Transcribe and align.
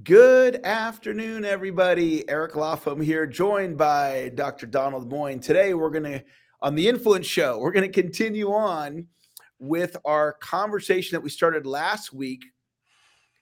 Good 0.00 0.64
afternoon, 0.64 1.44
everybody. 1.44 2.26
Eric 2.26 2.54
Lofholm 2.54 3.04
here, 3.04 3.26
joined 3.26 3.76
by 3.76 4.32
Dr. 4.34 4.66
Donald 4.66 5.12
Moine. 5.12 5.38
Today, 5.38 5.74
we're 5.74 5.90
going 5.90 6.04
to, 6.04 6.24
on 6.62 6.74
the 6.74 6.88
Influence 6.88 7.26
Show, 7.26 7.58
we're 7.58 7.72
going 7.72 7.86
to 7.86 8.02
continue 8.02 8.54
on 8.54 9.06
with 9.58 9.98
our 10.06 10.32
conversation 10.40 11.14
that 11.14 11.20
we 11.20 11.28
started 11.28 11.66
last 11.66 12.10
week 12.10 12.42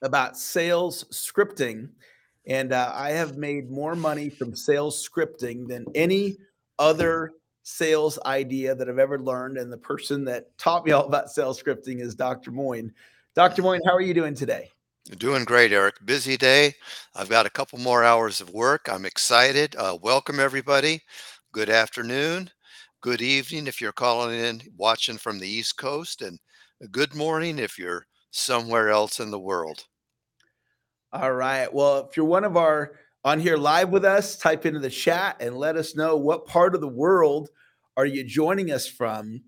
about 0.03 0.37
sales 0.37 1.05
scripting. 1.13 1.91
And 2.49 2.73
uh, 2.73 2.91
I 2.97 3.11
have 3.11 3.37
made 3.37 3.71
more 3.71 3.95
money 3.95 4.29
from 4.29 4.57
sales 4.57 5.09
scripting 5.09 5.69
than 5.69 5.87
any 5.95 6.37
other 6.81 7.31
sales 7.63 8.19
idea 8.27 8.75
that 8.75 8.89
I've 8.89 8.99
ever 8.99 9.21
learned. 9.21 9.57
And 9.57 9.73
the 9.73 9.79
person 9.79 10.25
that 10.25 10.47
taught 10.59 10.85
me 10.85 10.91
all 10.91 11.07
about 11.07 11.31
sales 11.31 11.63
scripting 11.63 12.01
is 12.01 12.17
Dr. 12.17 12.51
Moine. 12.51 12.91
Dr. 13.37 13.63
Moine, 13.63 13.79
how 13.87 13.95
are 13.95 14.01
you 14.01 14.15
doing 14.15 14.35
today? 14.35 14.69
Doing 15.19 15.45
great, 15.45 15.73
Eric. 15.73 15.97
Busy 16.05 16.37
day. 16.37 16.75
I've 17.17 17.29
got 17.29 17.45
a 17.45 17.51
couple 17.51 17.81
more 17.81 18.05
hours 18.05 18.41
of 18.41 18.51
work. 18.51 18.87
I'm 18.89 19.05
excited. 19.05 19.75
Uh, 19.75 19.99
welcome, 20.01 20.39
everybody. 20.39 21.01
Good 21.53 21.69
afternoon. 21.69 22.49
Good 23.01 23.21
evening 23.21 23.67
if 23.67 23.81
you're 23.81 23.91
calling 23.91 24.39
in, 24.39 24.63
watching 24.77 25.19
from 25.19 25.41
the 25.41 25.49
East 25.49 25.77
Coast, 25.77 26.23
and 26.23 26.39
good 26.93 27.13
morning 27.17 27.59
if 27.59 27.77
you're 27.77 28.07
somewhere 28.31 28.91
else 28.91 29.19
in 29.19 29.33
the 29.33 29.41
world. 29.41 29.85
All 31.13 31.33
right. 31.33 31.73
Well, 31.73 32.07
if 32.09 32.17
you're 32.17 32.25
one 32.25 32.45
of 32.45 32.57
our 32.57 32.93
on 33.25 33.41
here 33.41 33.57
live 33.57 33.91
with 33.91 34.05
us, 34.05 34.39
type 34.39 34.65
into 34.65 34.79
the 34.79 34.91
chat 34.91 35.39
and 35.41 35.57
let 35.57 35.77
us 35.77 35.97
know 35.97 36.17
what 36.17 36.47
part 36.47 36.77
of 36.77 36.81
the 36.81 36.89
world 36.89 37.49
are 37.97 38.07
you 38.07 38.23
joining 38.23 38.71
us 38.71 38.87
from. 38.87 39.43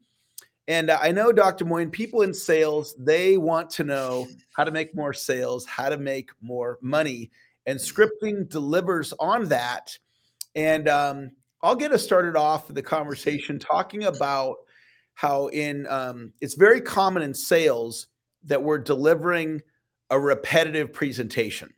And 0.68 0.90
I 0.90 1.10
know, 1.10 1.32
Dr. 1.32 1.64
Moine, 1.64 1.90
people 1.90 2.22
in 2.22 2.32
sales, 2.32 2.94
they 2.98 3.36
want 3.36 3.68
to 3.70 3.84
know 3.84 4.28
how 4.56 4.64
to 4.64 4.70
make 4.70 4.94
more 4.94 5.12
sales, 5.12 5.66
how 5.66 5.88
to 5.88 5.96
make 5.96 6.30
more 6.40 6.78
money. 6.80 7.30
And 7.66 7.78
scripting 7.78 8.48
delivers 8.48 9.12
on 9.18 9.48
that. 9.48 9.96
And 10.54 10.88
um, 10.88 11.30
I'll 11.62 11.76
get 11.76 11.92
us 11.92 12.02
started 12.02 12.36
off 12.36 12.68
the 12.68 12.82
conversation 12.82 13.58
talking 13.58 14.04
about 14.04 14.56
how 15.14 15.48
in 15.48 15.86
um, 15.88 16.32
it's 16.40 16.54
very 16.54 16.80
common 16.80 17.22
in 17.22 17.34
sales 17.34 18.06
that 18.44 18.62
we're 18.62 18.78
delivering 18.78 19.60
a 20.10 20.18
repetitive 20.18 20.92
presentation. 20.92 21.72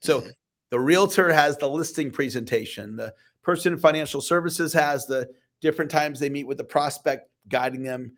So 0.00 0.20
mm-hmm. 0.20 0.30
the 0.70 0.80
realtor 0.80 1.32
has 1.32 1.56
the 1.58 1.68
listing 1.68 2.10
presentation, 2.10 2.96
the 2.96 3.14
person 3.42 3.72
in 3.72 3.78
financial 3.78 4.20
services 4.20 4.72
has 4.72 5.06
the 5.06 5.28
different 5.60 5.90
times 5.90 6.18
they 6.18 6.30
meet 6.30 6.46
with 6.46 6.58
the 6.58 6.64
prospect, 6.64 7.28
guiding 7.48 7.82
them 7.82 8.12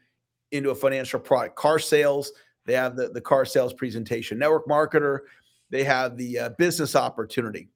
into 0.52 0.70
a 0.70 0.75
financial 0.75 1.20
product. 1.20 1.56
Car 1.56 1.78
sales, 1.78 2.33
they 2.64 2.75
have 2.75 2.97
the, 2.97 3.08
the 3.08 3.20
car 3.20 3.44
sales 3.44 3.72
presentation. 3.72 4.39
Network 4.39 4.66
marketer, 4.66 5.20
they 5.70 5.84
have 5.84 6.16
the 6.16 6.38
uh, 6.38 6.48
business 6.50 6.97
opportunity. 6.97 7.69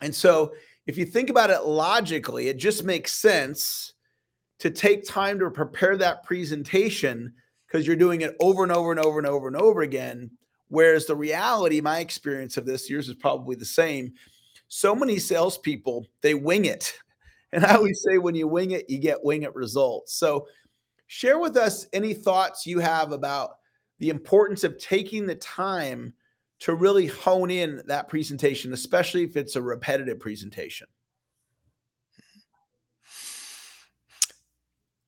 And 0.00 0.14
so 0.14 0.54
if 0.86 0.96
you 0.96 1.04
think 1.04 1.30
about 1.30 1.50
it 1.50 1.64
logically, 1.64 2.48
it 2.48 2.56
just 2.56 2.84
makes 2.84 3.12
sense 3.12 3.94
to 4.58 4.70
take 4.70 5.06
time 5.06 5.38
to 5.38 5.50
prepare 5.50 5.96
that 5.96 6.22
presentation 6.24 7.32
because 7.66 7.86
you're 7.86 7.96
doing 7.96 8.22
it 8.22 8.36
over 8.40 8.62
and 8.62 8.72
over 8.72 8.90
and 8.90 9.00
over 9.00 9.18
and 9.18 9.26
over 9.26 9.46
and 9.46 9.56
over 9.56 9.82
again. 9.82 10.30
Whereas 10.68 11.06
the 11.06 11.16
reality, 11.16 11.80
my 11.80 11.98
experience 11.98 12.56
of 12.56 12.66
this, 12.66 12.88
yours 12.88 13.08
is 13.08 13.14
probably 13.14 13.56
the 13.56 13.64
same. 13.64 14.12
So 14.68 14.94
many 14.94 15.18
salespeople, 15.18 16.06
they 16.22 16.34
wing 16.34 16.66
it. 16.66 16.94
And 17.52 17.66
I 17.66 17.74
always 17.74 18.00
say, 18.00 18.18
when 18.18 18.36
you 18.36 18.46
wing 18.46 18.70
it, 18.70 18.88
you 18.88 18.98
get 18.98 19.24
wing 19.24 19.42
it 19.42 19.52
results. 19.56 20.14
So 20.14 20.46
Share 21.12 21.40
with 21.40 21.56
us 21.56 21.88
any 21.92 22.14
thoughts 22.14 22.64
you 22.64 22.78
have 22.78 23.10
about 23.10 23.56
the 23.98 24.10
importance 24.10 24.62
of 24.62 24.78
taking 24.78 25.26
the 25.26 25.34
time 25.34 26.14
to 26.60 26.76
really 26.76 27.06
hone 27.06 27.50
in 27.50 27.82
that 27.86 28.08
presentation, 28.08 28.72
especially 28.72 29.24
if 29.24 29.36
it's 29.36 29.56
a 29.56 29.60
repetitive 29.60 30.20
presentation. 30.20 30.86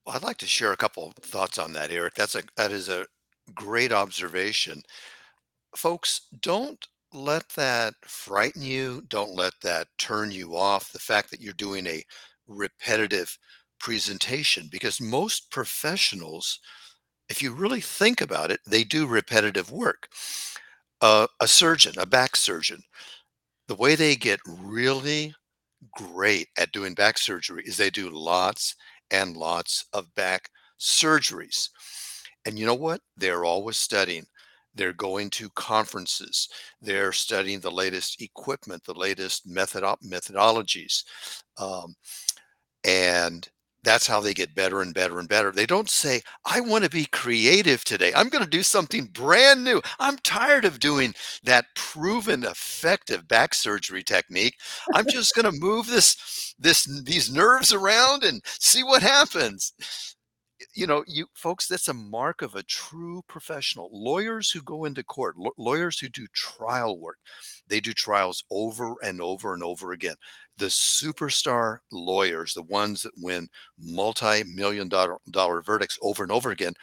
Well, 0.05 0.17
I'd 0.17 0.25
like 0.25 0.39
to 0.39 0.47
share 0.49 0.73
a 0.73 0.77
couple 0.77 1.13
thoughts 1.21 1.57
on 1.57 1.73
that, 1.75 1.93
Eric. 1.93 2.15
That's 2.15 2.35
a 2.35 2.43
that 2.57 2.73
is 2.73 2.89
a 2.89 3.07
great 3.55 3.93
observation. 3.93 4.83
Folks, 5.77 6.23
don't 6.41 6.85
let 7.13 7.49
that 7.51 7.95
frighten 8.03 8.63
you. 8.63 9.05
Don't 9.07 9.37
let 9.37 9.53
that 9.63 9.87
turn 9.99 10.33
you 10.33 10.57
off. 10.57 10.91
The 10.91 10.99
fact 10.99 11.31
that 11.31 11.41
you're 11.41 11.53
doing 11.53 11.87
a 11.87 12.03
repetitive 12.49 13.39
presentation 13.83 14.69
because 14.71 15.01
most 15.01 15.51
professionals, 15.51 16.61
if 17.29 17.43
you 17.43 17.53
really 17.53 17.81
think 17.83 18.23
about 18.23 18.51
it, 18.51 18.61
they 18.67 18.85
do 18.85 19.07
repetitive 19.07 19.71
work. 19.71 20.09
Uh, 21.03 21.27
a 21.41 21.49
surgeon, 21.49 21.93
a 21.99 22.07
back 22.07 22.37
surgeon, 22.37 22.81
the 23.67 23.75
way 23.75 23.95
they 23.97 24.15
get 24.15 24.41
really 24.47 25.35
great 25.97 26.49
at 26.57 26.73
doing 26.73 26.95
back 26.95 27.19
surgery 27.19 27.65
is 27.67 27.77
they 27.77 27.91
do 27.91 28.09
lots 28.09 28.77
and 29.11 29.37
lots 29.37 29.85
of 29.93 30.15
back 30.15 30.49
surgeries. 30.81 31.69
And 32.47 32.59
you 32.59 32.67
know 32.67 32.75
what? 32.75 33.01
They're 33.17 33.45
always 33.45 33.79
studying. 33.79 34.27
They're 34.75 34.93
going 34.93 35.31
to 35.31 35.51
conferences. 35.51 36.49
They're 36.81 37.13
studying 37.13 37.61
the 37.61 37.71
latest 37.71 38.23
equipment, 38.23 38.85
the 38.85 38.95
latest 38.95 39.47
method 39.47 39.83
methodologies. 40.05 41.03
Um, 41.59 41.95
and 42.85 43.49
that's 43.85 44.07
how 44.07 44.21
they 44.21 44.35
get 44.35 44.55
better 44.55 44.81
and 44.81 44.95
better 44.95 45.19
and 45.19 45.29
better. 45.29 45.51
They 45.51 45.67
don't 45.67 45.91
say, 45.91 46.23
I 46.45 46.61
want 46.61 46.85
to 46.85 46.91
be 46.91 47.07
creative 47.07 47.85
today. 47.85 48.13
I'm 48.15 48.29
going 48.29 48.45
to 48.45 48.51
do 48.51 48.63
something 48.63 49.07
brand 49.07 49.65
new. 49.65 49.83
I'm 49.99 50.19
tired 50.19 50.65
of 50.65 50.81
doing 50.81 51.15
that 51.45 51.67
proven 51.75 52.45
effective 52.45 53.27
back 53.27 53.55
surgery 53.55 54.03
technique. 54.03 54.57
I'm 54.95 55.07
just 55.09 55.35
going 55.35 55.53
to 55.53 55.61
move 55.61 55.87
this 55.87 56.55
this 56.59 56.85
these 57.05 57.33
nerves 57.33 57.73
around 57.73 58.23
and 58.23 58.41
see 58.45 58.83
what 58.85 59.03
happens 59.03 59.73
you 60.75 60.87
know, 60.87 61.05
you 61.07 61.27
folks, 61.35 61.67
that's 61.67 61.89
a 61.89 61.95
mark 61.95 62.43
of 62.43 62.55
a 62.55 62.63
true 62.65 63.23
professional. 63.29 63.89
Lawyers 63.93 64.51
who 64.51 64.63
go 64.63 64.85
into 64.85 65.03
court, 65.05 65.37
lawyers 65.59 65.99
who 65.99 66.09
do 66.09 66.27
trial 66.33 66.99
work, 66.99 67.19
they 67.69 67.81
do 67.81 67.93
trials 67.93 68.45
over 68.51 68.95
and 69.03 69.21
over 69.21 69.55
and 69.55 69.63
over 69.63 69.93
again. 69.93 70.17
The 70.59 70.67
superstar 70.67 71.79
lawyers, 71.91 72.55
the 72.55 72.63
ones 72.63 73.03
that 73.03 73.13
win 73.17 73.49
multi-million 73.79 74.89
dollar, 74.89 75.17
dollar 75.31 75.63
verdicts 75.63 75.99
over 76.03 76.23
and 76.23 76.33
over 76.33 76.51
again, 76.51 76.75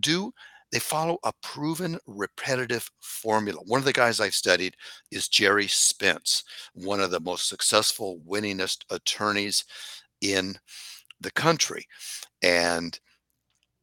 do 0.00 0.32
they 0.72 0.80
follow 0.80 1.18
a 1.24 1.32
proven 1.42 1.98
repetitive 2.06 2.90
formula. 3.00 3.60
One 3.66 3.78
of 3.78 3.84
the 3.84 3.92
guys 3.92 4.18
I've 4.18 4.34
studied 4.34 4.74
is 5.12 5.28
Gerry 5.28 5.68
Spence, 5.68 6.42
one 6.74 7.00
of 7.00 7.10
the 7.12 7.20
most 7.20 7.48
successful, 7.48 8.20
winningest 8.28 8.78
attorneys 8.90 9.64
in 10.20 10.58
the 11.20 11.30
country. 11.30 11.86
And 12.42 12.98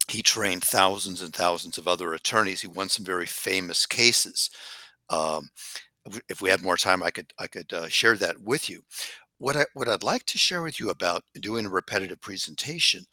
he 0.08 0.22
trained 0.22 0.64
thousands 0.64 1.22
and 1.22 1.34
thousands 1.34 1.78
of 1.78 1.88
other 1.88 2.14
attorneys. 2.14 2.60
He 2.60 2.68
won 2.68 2.88
some 2.88 3.04
very 3.04 3.26
famous 3.26 3.86
cases. 3.86 4.50
Um, 5.10 5.48
if 6.28 6.42
we 6.42 6.50
had 6.50 6.62
more 6.62 6.76
time, 6.76 7.02
I 7.02 7.10
could 7.10 7.32
I 7.38 7.46
could 7.46 7.72
uh, 7.72 7.88
share 7.88 8.16
that 8.18 8.40
with 8.40 8.68
you. 8.68 8.82
What 9.38 9.56
I 9.56 9.66
what 9.74 9.88
I'd 9.88 10.02
like 10.02 10.24
to 10.26 10.38
share 10.38 10.62
with 10.62 10.80
you 10.80 10.90
about 10.90 11.24
doing 11.40 11.66
a 11.66 11.70
repetitive 11.70 12.20
presentation 12.20 13.04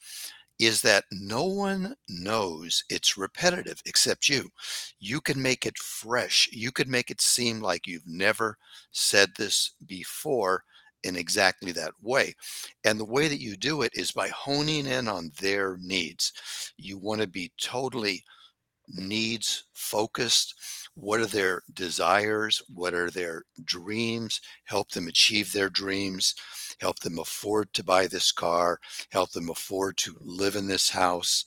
is 0.60 0.82
that 0.82 1.06
no 1.12 1.46
one 1.46 1.96
knows 2.08 2.84
it's 2.90 3.18
repetitive 3.18 3.82
except 3.86 4.30
you. 4.30 4.50
You 5.00 5.20
can 5.22 5.42
make 5.42 5.66
it 5.66 5.78
fresh. 5.78 6.48
You 6.52 6.72
could 6.72 6.88
make 6.88 7.10
it 7.10 7.22
seem 7.22 7.62
like 7.62 7.88
you've 7.88 8.08
never 8.08 8.58
said 8.92 9.32
this 9.38 9.72
before 9.88 10.64
in 11.04 11.16
exactly 11.16 11.72
that 11.74 11.94
way. 12.02 12.34
And 12.86 13.00
the 13.00 13.06
way 13.06 13.28
that 13.28 13.42
you 13.42 13.56
do 13.56 13.82
it 13.82 13.92
is 13.96 14.12
by 14.12 14.30
honing 14.30 14.88
in 14.88 15.08
on 15.08 15.32
their 15.40 15.78
needs. 15.82 16.34
You 16.78 16.98
want 16.98 17.22
to 17.22 17.28
be 17.28 17.52
totally 17.62 18.24
needs 18.88 19.66
focused. 19.74 20.56
What 20.96 21.20
are 21.20 21.26
their 21.26 21.64
desires? 21.74 22.62
What 22.74 22.94
are 22.94 23.10
their 23.10 23.44
dreams? 23.64 24.42
Help 24.66 24.92
them 24.92 25.08
achieve 25.08 25.52
their 25.52 25.70
dreams. 25.70 26.36
Help 26.80 27.00
them 27.00 27.20
afford 27.20 27.74
to 27.74 27.84
buy 27.84 28.08
this 28.08 28.32
car. 28.32 28.80
Help 29.12 29.32
them 29.32 29.50
afford 29.50 29.98
to 29.98 30.16
live 30.22 30.56
in 30.56 30.68
this 30.68 30.90
house. 30.90 31.46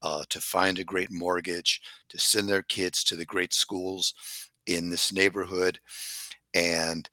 Uh, 0.00 0.22
to 0.28 0.40
find 0.40 0.78
a 0.78 0.84
great 0.84 1.10
mortgage, 1.10 1.80
to 2.08 2.16
send 2.20 2.48
their 2.48 2.62
kids 2.62 3.02
to 3.02 3.16
the 3.16 3.24
great 3.24 3.52
schools 3.52 4.14
in 4.68 4.90
this 4.90 5.12
neighborhood, 5.12 5.80
and 6.54 7.10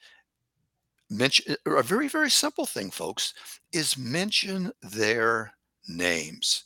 mention 1.10 1.56
a 1.66 1.84
very 1.84 2.07
very 2.07 2.30
simple 2.30 2.66
thing 2.66 2.92
folks 2.92 3.34
is 3.72 3.98
mention 3.98 4.72
their 4.81 5.54
names. 5.88 6.63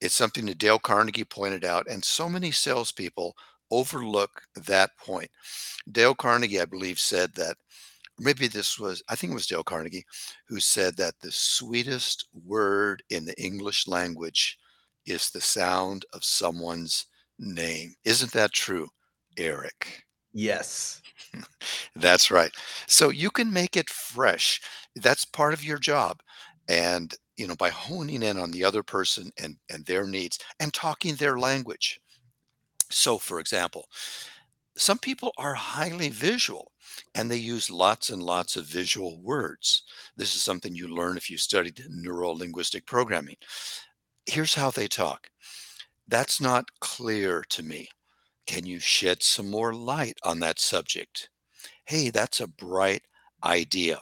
It's 0.00 0.14
something 0.14 0.46
that 0.46 0.58
dale 0.58 0.78
carnegie 0.78 1.24
pointed 1.24 1.64
out 1.64 1.86
and 1.88 2.04
so 2.04 2.28
many 2.28 2.50
salespeople 2.50 3.34
overlook 3.70 4.42
that 4.66 4.90
point. 4.98 5.30
Dale 5.90 6.14
carnegie 6.14 6.60
i 6.60 6.64
believe 6.64 6.98
said 6.98 7.32
that 7.34 7.56
maybe 8.18 8.46
this 8.48 8.78
was 8.78 9.02
i 9.08 9.16
think 9.16 9.30
it 9.32 9.34
was 9.34 9.46
dale 9.46 9.64
carnegie 9.64 10.04
who 10.48 10.60
said 10.60 10.96
that 10.96 11.14
the 11.20 11.32
sweetest 11.32 12.28
word 12.46 13.02
in 13.10 13.24
the 13.24 13.40
english 13.42 13.88
language 13.88 14.58
is 15.06 15.30
the 15.30 15.40
sound 15.40 16.04
of 16.12 16.24
someone's 16.24 17.06
name. 17.38 17.94
Isn't 18.04 18.32
that 18.32 18.52
true 18.52 18.88
eric 19.36 20.04
yes 20.34 21.02
That's 21.96 22.30
right. 22.30 22.52
So 22.86 23.10
you 23.10 23.30
can 23.30 23.52
make 23.52 23.76
it 23.76 23.90
fresh. 23.90 24.60
That's 24.96 25.24
part 25.24 25.54
of 25.54 25.64
your 25.64 25.78
job. 25.78 26.20
And, 26.68 27.14
you 27.36 27.46
know, 27.46 27.56
by 27.56 27.70
honing 27.70 28.22
in 28.22 28.38
on 28.38 28.50
the 28.50 28.64
other 28.64 28.82
person 28.82 29.30
and 29.38 29.56
and 29.70 29.84
their 29.86 30.06
needs 30.06 30.38
and 30.60 30.72
talking 30.72 31.14
their 31.16 31.38
language. 31.38 32.00
So, 32.90 33.18
for 33.18 33.40
example, 33.40 33.88
some 34.76 34.98
people 34.98 35.32
are 35.38 35.54
highly 35.54 36.10
visual 36.10 36.72
and 37.14 37.30
they 37.30 37.36
use 37.36 37.70
lots 37.70 38.10
and 38.10 38.22
lots 38.22 38.56
of 38.56 38.66
visual 38.66 39.20
words. 39.22 39.84
This 40.16 40.34
is 40.36 40.42
something 40.42 40.74
you 40.74 40.88
learn 40.88 41.16
if 41.16 41.30
you 41.30 41.38
studied 41.38 41.82
neuro 41.90 42.32
linguistic 42.32 42.86
programming. 42.86 43.36
Here's 44.26 44.54
how 44.54 44.70
they 44.72 44.88
talk. 44.88 45.28
That's 46.08 46.40
not 46.40 46.66
clear 46.80 47.44
to 47.50 47.62
me. 47.62 47.88
Can 48.46 48.66
you 48.66 48.78
shed 48.80 49.22
some 49.22 49.50
more 49.50 49.74
light 49.74 50.18
on 50.22 50.40
that 50.40 50.58
subject? 50.58 51.28
Hey, 51.86 52.10
that's 52.10 52.40
a 52.40 52.46
bright 52.48 53.02
idea. 53.44 54.00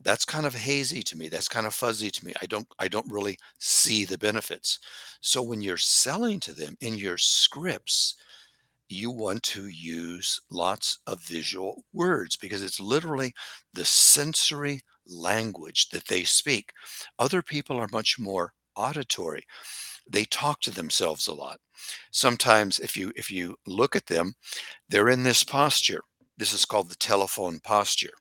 That's 0.00 0.24
kind 0.24 0.46
of 0.46 0.54
hazy 0.54 1.02
to 1.04 1.16
me. 1.16 1.28
That's 1.28 1.48
kind 1.48 1.66
of 1.66 1.74
fuzzy 1.74 2.10
to 2.10 2.24
me. 2.24 2.32
I 2.42 2.46
don't 2.46 2.66
I 2.78 2.88
don't 2.88 3.10
really 3.12 3.38
see 3.58 4.04
the 4.04 4.18
benefits. 4.18 4.78
So 5.20 5.42
when 5.42 5.60
you're 5.62 5.76
selling 5.76 6.40
to 6.40 6.54
them 6.54 6.76
in 6.80 6.96
your 6.96 7.18
scripts, 7.18 8.16
you 8.88 9.10
want 9.10 9.42
to 9.44 9.68
use 9.68 10.40
lots 10.50 10.98
of 11.06 11.22
visual 11.22 11.84
words 11.92 12.36
because 12.36 12.62
it's 12.62 12.80
literally 12.80 13.34
the 13.74 13.84
sensory 13.84 14.80
language 15.06 15.88
that 15.90 16.06
they 16.08 16.24
speak. 16.24 16.72
Other 17.18 17.42
people 17.42 17.76
are 17.78 17.88
much 17.92 18.18
more 18.18 18.52
auditory. 18.76 19.44
They 20.10 20.24
talk 20.24 20.60
to 20.62 20.70
themselves 20.70 21.28
a 21.28 21.32
lot. 21.32 21.58
Sometimes 22.10 22.78
if 22.80 22.96
you 22.96 23.12
if 23.16 23.30
you 23.30 23.56
look 23.66 23.96
at 23.96 24.06
them, 24.06 24.34
they're 24.88 25.08
in 25.08 25.22
this 25.22 25.42
posture. 25.44 26.02
This 26.36 26.52
is 26.52 26.64
called 26.64 26.90
the 26.90 26.96
telephone 26.96 27.60
posture. 27.60 28.12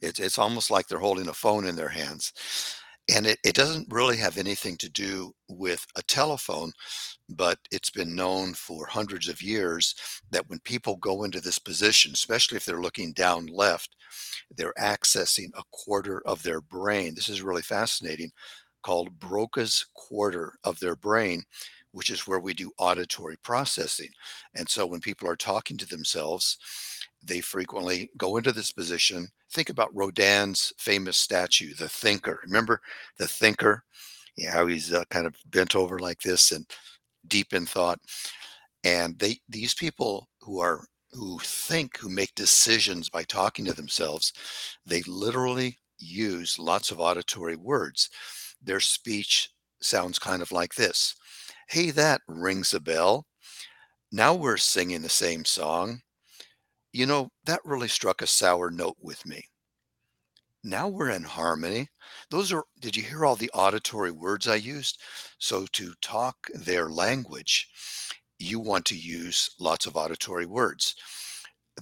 It's 0.00 0.18
it's 0.18 0.38
almost 0.38 0.70
like 0.70 0.88
they're 0.88 0.98
holding 0.98 1.28
a 1.28 1.34
phone 1.34 1.66
in 1.66 1.76
their 1.76 1.88
hands. 1.88 2.32
And 3.12 3.26
it, 3.26 3.38
it 3.44 3.56
doesn't 3.56 3.92
really 3.92 4.16
have 4.18 4.38
anything 4.38 4.76
to 4.76 4.88
do 4.88 5.32
with 5.48 5.84
a 5.96 6.02
telephone, 6.02 6.70
but 7.28 7.58
it's 7.72 7.90
been 7.90 8.14
known 8.14 8.54
for 8.54 8.86
hundreds 8.86 9.28
of 9.28 9.42
years 9.42 9.94
that 10.30 10.48
when 10.48 10.60
people 10.60 10.96
go 10.96 11.24
into 11.24 11.40
this 11.40 11.58
position, 11.58 12.12
especially 12.12 12.56
if 12.56 12.64
they're 12.64 12.80
looking 12.82 13.12
down 13.12 13.46
left, 13.46 13.96
they're 14.56 14.74
accessing 14.78 15.48
a 15.54 15.64
quarter 15.72 16.22
of 16.24 16.42
their 16.44 16.60
brain. 16.60 17.14
This 17.14 17.28
is 17.28 17.42
really 17.42 17.62
fascinating, 17.62 18.30
called 18.82 19.18
Broca's 19.18 19.86
quarter 19.94 20.54
of 20.64 20.78
their 20.80 20.96
brain, 20.96 21.42
which 21.92 22.10
is 22.10 22.26
where 22.26 22.40
we 22.40 22.54
do 22.54 22.72
auditory 22.78 23.36
processing. 23.42 24.10
And 24.54 24.68
so 24.68 24.86
when 24.86 25.00
people 25.00 25.28
are 25.28 25.36
talking 25.36 25.76
to 25.78 25.86
themselves, 25.86 26.58
they 27.22 27.40
frequently 27.40 28.10
go 28.16 28.36
into 28.36 28.52
this 28.52 28.72
position. 28.72 29.28
Think 29.52 29.68
about 29.68 29.94
Rodin's 29.94 30.72
famous 30.78 31.16
statue, 31.16 31.74
the 31.74 31.88
thinker. 31.88 32.40
Remember 32.44 32.80
the 33.18 33.26
thinker? 33.26 33.84
Yeah, 34.36 34.52
how 34.52 34.66
he's 34.66 34.92
uh, 34.92 35.04
kind 35.10 35.26
of 35.26 35.36
bent 35.46 35.76
over 35.76 35.98
like 35.98 36.20
this 36.20 36.52
and 36.52 36.64
deep 37.26 37.52
in 37.52 37.66
thought. 37.66 37.98
And 38.84 39.18
they 39.18 39.40
these 39.48 39.74
people 39.74 40.28
who 40.40 40.60
are 40.60 40.86
who 41.12 41.38
think, 41.40 41.98
who 41.98 42.08
make 42.08 42.34
decisions 42.34 43.08
by 43.10 43.24
talking 43.24 43.64
to 43.64 43.72
themselves, 43.72 44.32
they 44.86 45.02
literally 45.02 45.76
use 45.98 46.58
lots 46.58 46.90
of 46.90 47.00
auditory 47.00 47.56
words. 47.56 48.08
Their 48.62 48.80
speech 48.80 49.50
sounds 49.80 50.18
kind 50.18 50.42
of 50.42 50.52
like 50.52 50.74
this. 50.74 51.14
Hey, 51.68 51.90
that 51.92 52.20
rings 52.28 52.74
a 52.74 52.80
bell. 52.80 53.26
Now 54.12 54.34
we're 54.34 54.56
singing 54.56 55.02
the 55.02 55.08
same 55.08 55.44
song. 55.44 56.00
You 56.92 57.06
know, 57.06 57.30
that 57.44 57.60
really 57.64 57.88
struck 57.88 58.22
a 58.22 58.26
sour 58.26 58.70
note 58.70 58.96
with 59.00 59.24
me. 59.24 59.44
Now 60.62 60.88
we're 60.88 61.10
in 61.10 61.22
harmony. 61.22 61.88
Those 62.30 62.52
are, 62.52 62.64
did 62.80 62.96
you 62.96 63.02
hear 63.02 63.24
all 63.24 63.36
the 63.36 63.50
auditory 63.54 64.10
words 64.10 64.46
I 64.46 64.56
used? 64.56 65.00
So 65.38 65.66
to 65.72 65.94
talk 66.02 66.36
their 66.52 66.90
language, 66.90 67.68
you 68.38 68.58
want 68.60 68.84
to 68.86 68.96
use 68.96 69.50
lots 69.58 69.86
of 69.86 69.96
auditory 69.96 70.46
words. 70.46 70.96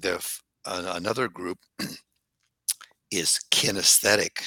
The, 0.01 0.25
another 0.65 1.29
group 1.29 1.59
is 3.11 3.41
kinesthetic. 3.51 4.43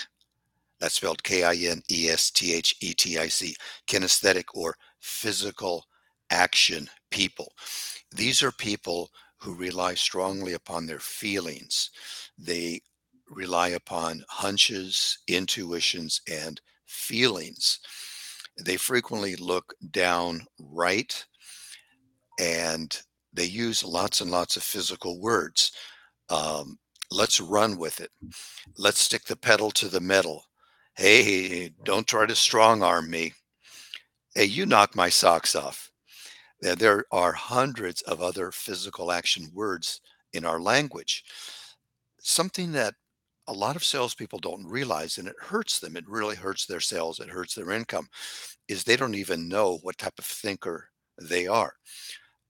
That's 0.82 0.96
spelled 0.96 1.24
K 1.24 1.44
I 1.44 1.54
N 1.54 1.84
E 1.92 2.10
S 2.10 2.32
T 2.32 2.54
H 2.54 2.76
E 2.82 2.94
T 2.94 3.18
I 3.20 3.28
C, 3.28 3.56
kinesthetic 3.88 4.46
or 4.56 4.76
physical 5.00 5.86
action 6.32 6.90
people. 7.12 7.54
These 8.12 8.42
are 8.42 8.52
people 8.52 9.12
who 9.38 9.54
rely 9.54 9.94
strongly 9.94 10.54
upon 10.54 10.88
their 10.88 11.00
feelings. 11.00 11.92
They 12.38 12.82
rely 13.30 13.70
upon 13.70 14.24
hunches, 14.28 15.20
intuitions, 15.28 16.22
and 16.30 16.60
feelings. 16.86 17.80
They 18.60 18.78
frequently 18.78 19.36
look 19.36 19.76
down 19.92 20.46
right 20.60 21.26
and 22.40 23.00
they 23.34 23.46
use 23.46 23.84
lots 23.84 24.20
and 24.20 24.32
lots 24.32 24.58
of 24.58 24.64
physical 24.64 25.22
words. 25.22 25.72
Um, 26.30 26.80
let's 27.12 27.40
run 27.40 27.78
with 27.78 28.02
it. 28.02 28.10
Let's 28.78 29.00
stick 29.00 29.26
the 29.26 29.36
pedal 29.36 29.72
to 29.72 29.88
the 29.88 30.02
metal. 30.02 30.46
Hey, 31.02 31.72
don't 31.84 32.06
try 32.06 32.28
to 32.28 32.36
strong 32.36 32.84
arm 32.84 33.10
me. 33.10 33.34
Hey, 34.36 34.46
you 34.46 34.68
knock 34.68 34.96
my 34.96 35.10
socks 35.10 35.56
off. 35.56 35.90
There 36.60 37.06
are 37.12 37.32
hundreds 37.32 38.04
of 38.04 38.22
other 38.22 38.52
physical 38.52 39.12
action 39.12 39.50
words 39.52 40.00
in 40.34 40.46
our 40.46 40.60
language. 40.62 41.24
Something 42.20 42.72
that 42.74 42.94
a 43.48 43.52
lot 43.52 43.76
of 43.76 43.84
salespeople 43.84 44.38
don't 44.38 44.64
realize, 44.64 45.18
and 45.18 45.28
it 45.28 45.36
hurts 45.40 45.80
them, 45.80 45.98
it 45.98 46.08
really 46.08 46.36
hurts 46.36 46.68
their 46.68 46.80
sales, 46.80 47.20
it 47.20 47.30
hurts 47.30 47.56
their 47.56 47.72
income, 47.72 48.08
is 48.68 48.84
they 48.84 48.96
don't 48.96 49.16
even 49.16 49.50
know 49.50 49.80
what 49.82 49.98
type 49.98 50.20
of 50.20 50.26
thinker 50.26 50.88
they 51.20 51.48
are. 51.48 51.74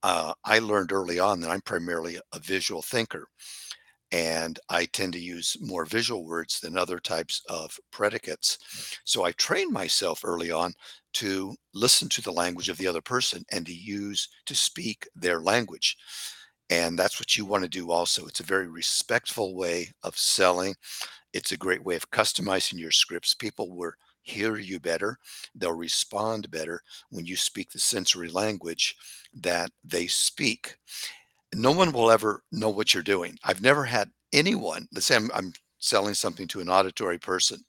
Uh, 0.02 0.34
I 0.44 0.58
learned 0.58 0.92
early 0.92 1.18
on 1.18 1.40
that 1.40 1.50
I'm 1.50 1.62
primarily 1.62 2.20
a 2.34 2.38
visual 2.38 2.82
thinker, 2.82 3.28
and 4.12 4.60
I 4.68 4.84
tend 4.84 5.14
to 5.14 5.18
use 5.18 5.56
more 5.60 5.86
visual 5.86 6.24
words 6.24 6.60
than 6.60 6.76
other 6.76 6.98
types 7.00 7.42
of 7.48 7.78
predicates. 7.90 8.58
So 9.04 9.24
I 9.24 9.32
trained 9.32 9.72
myself 9.72 10.20
early 10.22 10.50
on 10.50 10.74
to 11.14 11.54
listen 11.74 12.08
to 12.10 12.22
the 12.22 12.32
language 12.32 12.68
of 12.68 12.76
the 12.76 12.86
other 12.86 13.00
person 13.00 13.44
and 13.50 13.64
to 13.66 13.72
use 13.74 14.28
to 14.46 14.54
speak 14.54 15.08
their 15.16 15.40
language. 15.40 15.96
And 16.68 16.98
that's 16.98 17.18
what 17.18 17.36
you 17.36 17.46
want 17.46 17.64
to 17.64 17.70
do 17.70 17.90
also. 17.90 18.26
It's 18.26 18.40
a 18.40 18.44
very 18.44 18.68
respectful 18.68 19.56
way 19.56 19.90
of 20.02 20.16
selling. 20.16 20.74
It's 21.32 21.52
a 21.52 21.56
great 21.56 21.82
way 21.84 21.96
of 21.96 22.10
customizing 22.10 22.78
your 22.78 22.90
scripts. 22.90 23.34
People 23.34 23.74
will 23.74 23.92
hear 24.22 24.56
you 24.56 24.78
better. 24.78 25.18
They'll 25.54 25.72
respond 25.72 26.50
better 26.50 26.80
when 27.10 27.26
you 27.26 27.36
speak 27.36 27.70
the 27.70 27.78
sensory 27.78 28.28
language 28.28 28.94
that 29.40 29.70
they 29.84 30.06
speak. 30.06 30.76
No 31.54 31.72
one 31.72 31.92
will 31.92 32.10
ever 32.10 32.42
know 32.50 32.70
what 32.70 32.94
you're 32.94 33.02
doing. 33.02 33.38
I've 33.44 33.62
never 33.62 33.84
had 33.84 34.10
anyone, 34.32 34.88
let's 34.92 35.06
say 35.06 35.16
I'm, 35.16 35.30
I'm 35.34 35.52
selling 35.78 36.14
something 36.14 36.48
to 36.48 36.60
an 36.60 36.68
auditory 36.68 37.18
person. 37.18 37.60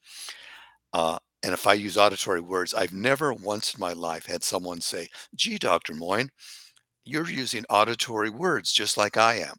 Uh, 0.93 1.17
and 1.43 1.53
if 1.53 1.67
I 1.67 1.73
use 1.73 1.97
auditory 1.97 2.39
words, 2.39 2.73
I've 2.73 2.93
never 2.93 3.33
once 3.33 3.73
in 3.73 3.79
my 3.79 3.93
life 3.93 4.25
had 4.25 4.43
someone 4.43 4.79
say, 4.79 5.09
gee, 5.35 5.57
Dr. 5.57 5.93
Moine, 5.93 6.29
you're 7.03 7.29
using 7.29 7.65
auditory 7.69 8.29
words 8.29 8.71
just 8.71 8.97
like 8.97 9.17
I 9.17 9.35
am. 9.39 9.55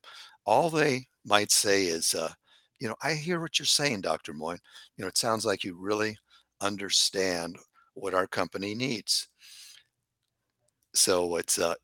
All 0.46 0.70
they 0.70 1.06
might 1.26 1.52
say 1.52 1.84
is, 1.84 2.14
uh, 2.14 2.32
you 2.80 2.88
know, 2.88 2.96
I 3.02 3.14
hear 3.14 3.40
what 3.40 3.58
you're 3.58 3.66
saying, 3.66 4.00
Dr. 4.00 4.32
Moine. 4.32 4.58
You 4.96 5.04
know, 5.04 5.08
it 5.08 5.18
sounds 5.18 5.44
like 5.44 5.64
you 5.64 5.76
really 5.78 6.16
understand 6.60 7.56
what 7.94 8.14
our 8.14 8.26
company 8.26 8.74
needs. 8.74 9.28
So 10.94 11.36
it's 11.36 11.58
uh, 11.58 11.74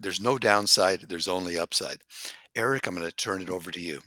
there's 0.00 0.20
no 0.20 0.38
downside. 0.38 1.06
There's 1.08 1.28
only 1.28 1.58
upside. 1.58 1.98
Eric, 2.54 2.86
I'm 2.86 2.94
going 2.94 3.06
to 3.06 3.14
turn 3.14 3.42
it 3.42 3.50
over 3.50 3.70
to 3.70 3.80
you. 3.80 4.00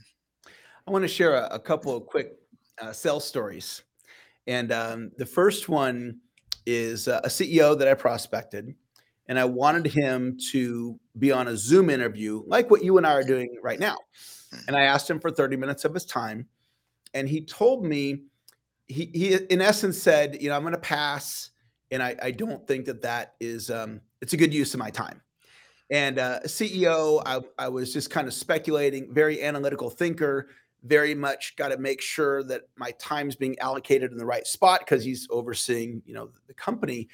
I 0.88 0.92
want 0.92 1.04
to 1.04 1.08
share 1.08 1.36
a, 1.36 1.48
a 1.52 1.60
couple 1.60 1.96
of 1.96 2.06
quick 2.06 2.34
uh, 2.82 2.92
sales 2.92 3.26
stories. 3.26 3.84
And 4.48 4.72
um, 4.72 5.12
the 5.18 5.26
first 5.26 5.70
one 5.70 6.20
is 6.66 7.08
uh, 7.08 7.22
a 7.24 7.28
CEO 7.28 7.78
that 7.78 7.88
I 7.88 7.94
prospected, 7.94 8.74
and 9.28 9.40
I 9.40 9.46
wanted 9.46 9.88
him 9.88 10.38
to 10.52 11.00
be 11.20 11.32
on 11.32 11.48
a 11.48 11.58
Zoom 11.58 11.90
interview 11.90 12.44
like 12.48 12.70
what 12.72 12.84
you 12.84 12.98
and 12.98 13.06
I 13.06 13.14
are 13.14 13.24
doing 13.24 13.56
right 13.62 13.80
now. 13.80 13.98
And 14.68 14.76
I 14.76 14.82
asked 14.82 15.10
him 15.10 15.20
for 15.20 15.32
30 15.32 15.56
minutes 15.56 15.86
of 15.86 15.94
his 15.94 16.06
time, 16.06 16.48
and 17.14 17.30
he 17.30 17.46
told 17.46 17.86
me 17.86 18.24
he 18.88 19.10
he 19.14 19.36
in 19.36 19.62
essence 19.62 20.02
said, 20.02 20.42
you 20.42 20.50
know, 20.50 20.56
I'm 20.56 20.64
going 20.64 20.74
to 20.74 20.80
pass, 20.80 21.52
and 21.92 22.04
I 22.04 22.16
I 22.22 22.32
don't 22.32 22.68
think 22.68 22.86
that 22.86 23.02
that 23.04 23.36
is 23.40 23.70
um 23.70 24.02
it's 24.22 24.34
a 24.34 24.38
good 24.38 24.54
use 24.54 24.74
of 24.74 24.80
my 24.80 24.90
time. 24.90 25.22
And 25.92 26.20
uh, 26.20 26.40
CEO, 26.46 27.22
I, 27.26 27.42
I 27.60 27.68
was 27.68 27.92
just 27.92 28.10
kind 28.10 28.28
of 28.28 28.34
speculating, 28.34 29.14
very 29.14 29.44
analytical 29.44 29.90
thinker, 29.90 30.48
very 30.84 31.14
much 31.14 31.56
got 31.58 31.68
to 31.70 31.78
make 31.78 32.02
sure 32.02 32.44
that 32.44 32.64
my 32.78 32.92
time's 32.92 33.36
being 33.36 33.60
allocated 33.60 34.12
in 34.12 34.18
the 34.18 34.26
right 34.26 34.48
spot 34.48 34.80
because 34.80 35.04
he's 35.04 35.28
overseeing, 35.30 36.02
you 36.06 36.14
know, 36.14 36.30
the 36.48 36.54
company. 36.54 37.10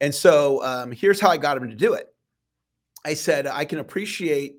And 0.00 0.12
so 0.12 0.64
um, 0.64 0.90
here's 0.90 1.20
how 1.20 1.28
I 1.28 1.36
got 1.36 1.58
him 1.58 1.68
to 1.68 1.76
do 1.76 1.92
it. 1.92 2.12
I 3.04 3.14
said, 3.14 3.46
I 3.46 3.64
can 3.64 3.78
appreciate 3.78 4.56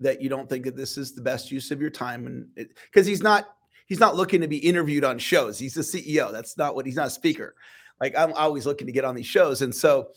that 0.00 0.20
you 0.20 0.28
don't 0.28 0.48
think 0.48 0.64
that 0.64 0.76
this 0.76 0.98
is 0.98 1.12
the 1.12 1.22
best 1.22 1.50
use 1.50 1.70
of 1.70 1.80
your 1.80 1.90
time 1.90 2.26
and 2.26 2.68
because 2.90 3.06
he's 3.06 3.22
not 3.22 3.50
he's 3.86 4.00
not 4.00 4.16
looking 4.16 4.40
to 4.40 4.48
be 4.48 4.56
interviewed 4.56 5.04
on 5.04 5.18
shows 5.18 5.58
he's 5.58 5.74
the 5.74 5.82
ceo 5.82 6.32
that's 6.32 6.56
not 6.56 6.74
what 6.74 6.86
he's 6.86 6.96
not 6.96 7.08
a 7.08 7.10
speaker 7.10 7.54
like 8.00 8.16
i'm 8.16 8.32
always 8.32 8.66
looking 8.66 8.86
to 8.86 8.92
get 8.92 9.04
on 9.04 9.14
these 9.14 9.26
shows 9.26 9.62
and 9.62 9.74
so 9.74 10.08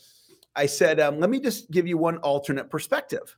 i 0.56 0.66
said 0.66 1.00
um, 1.00 1.18
let 1.18 1.30
me 1.30 1.40
just 1.40 1.70
give 1.70 1.86
you 1.86 1.96
one 1.96 2.18
alternate 2.18 2.70
perspective 2.70 3.36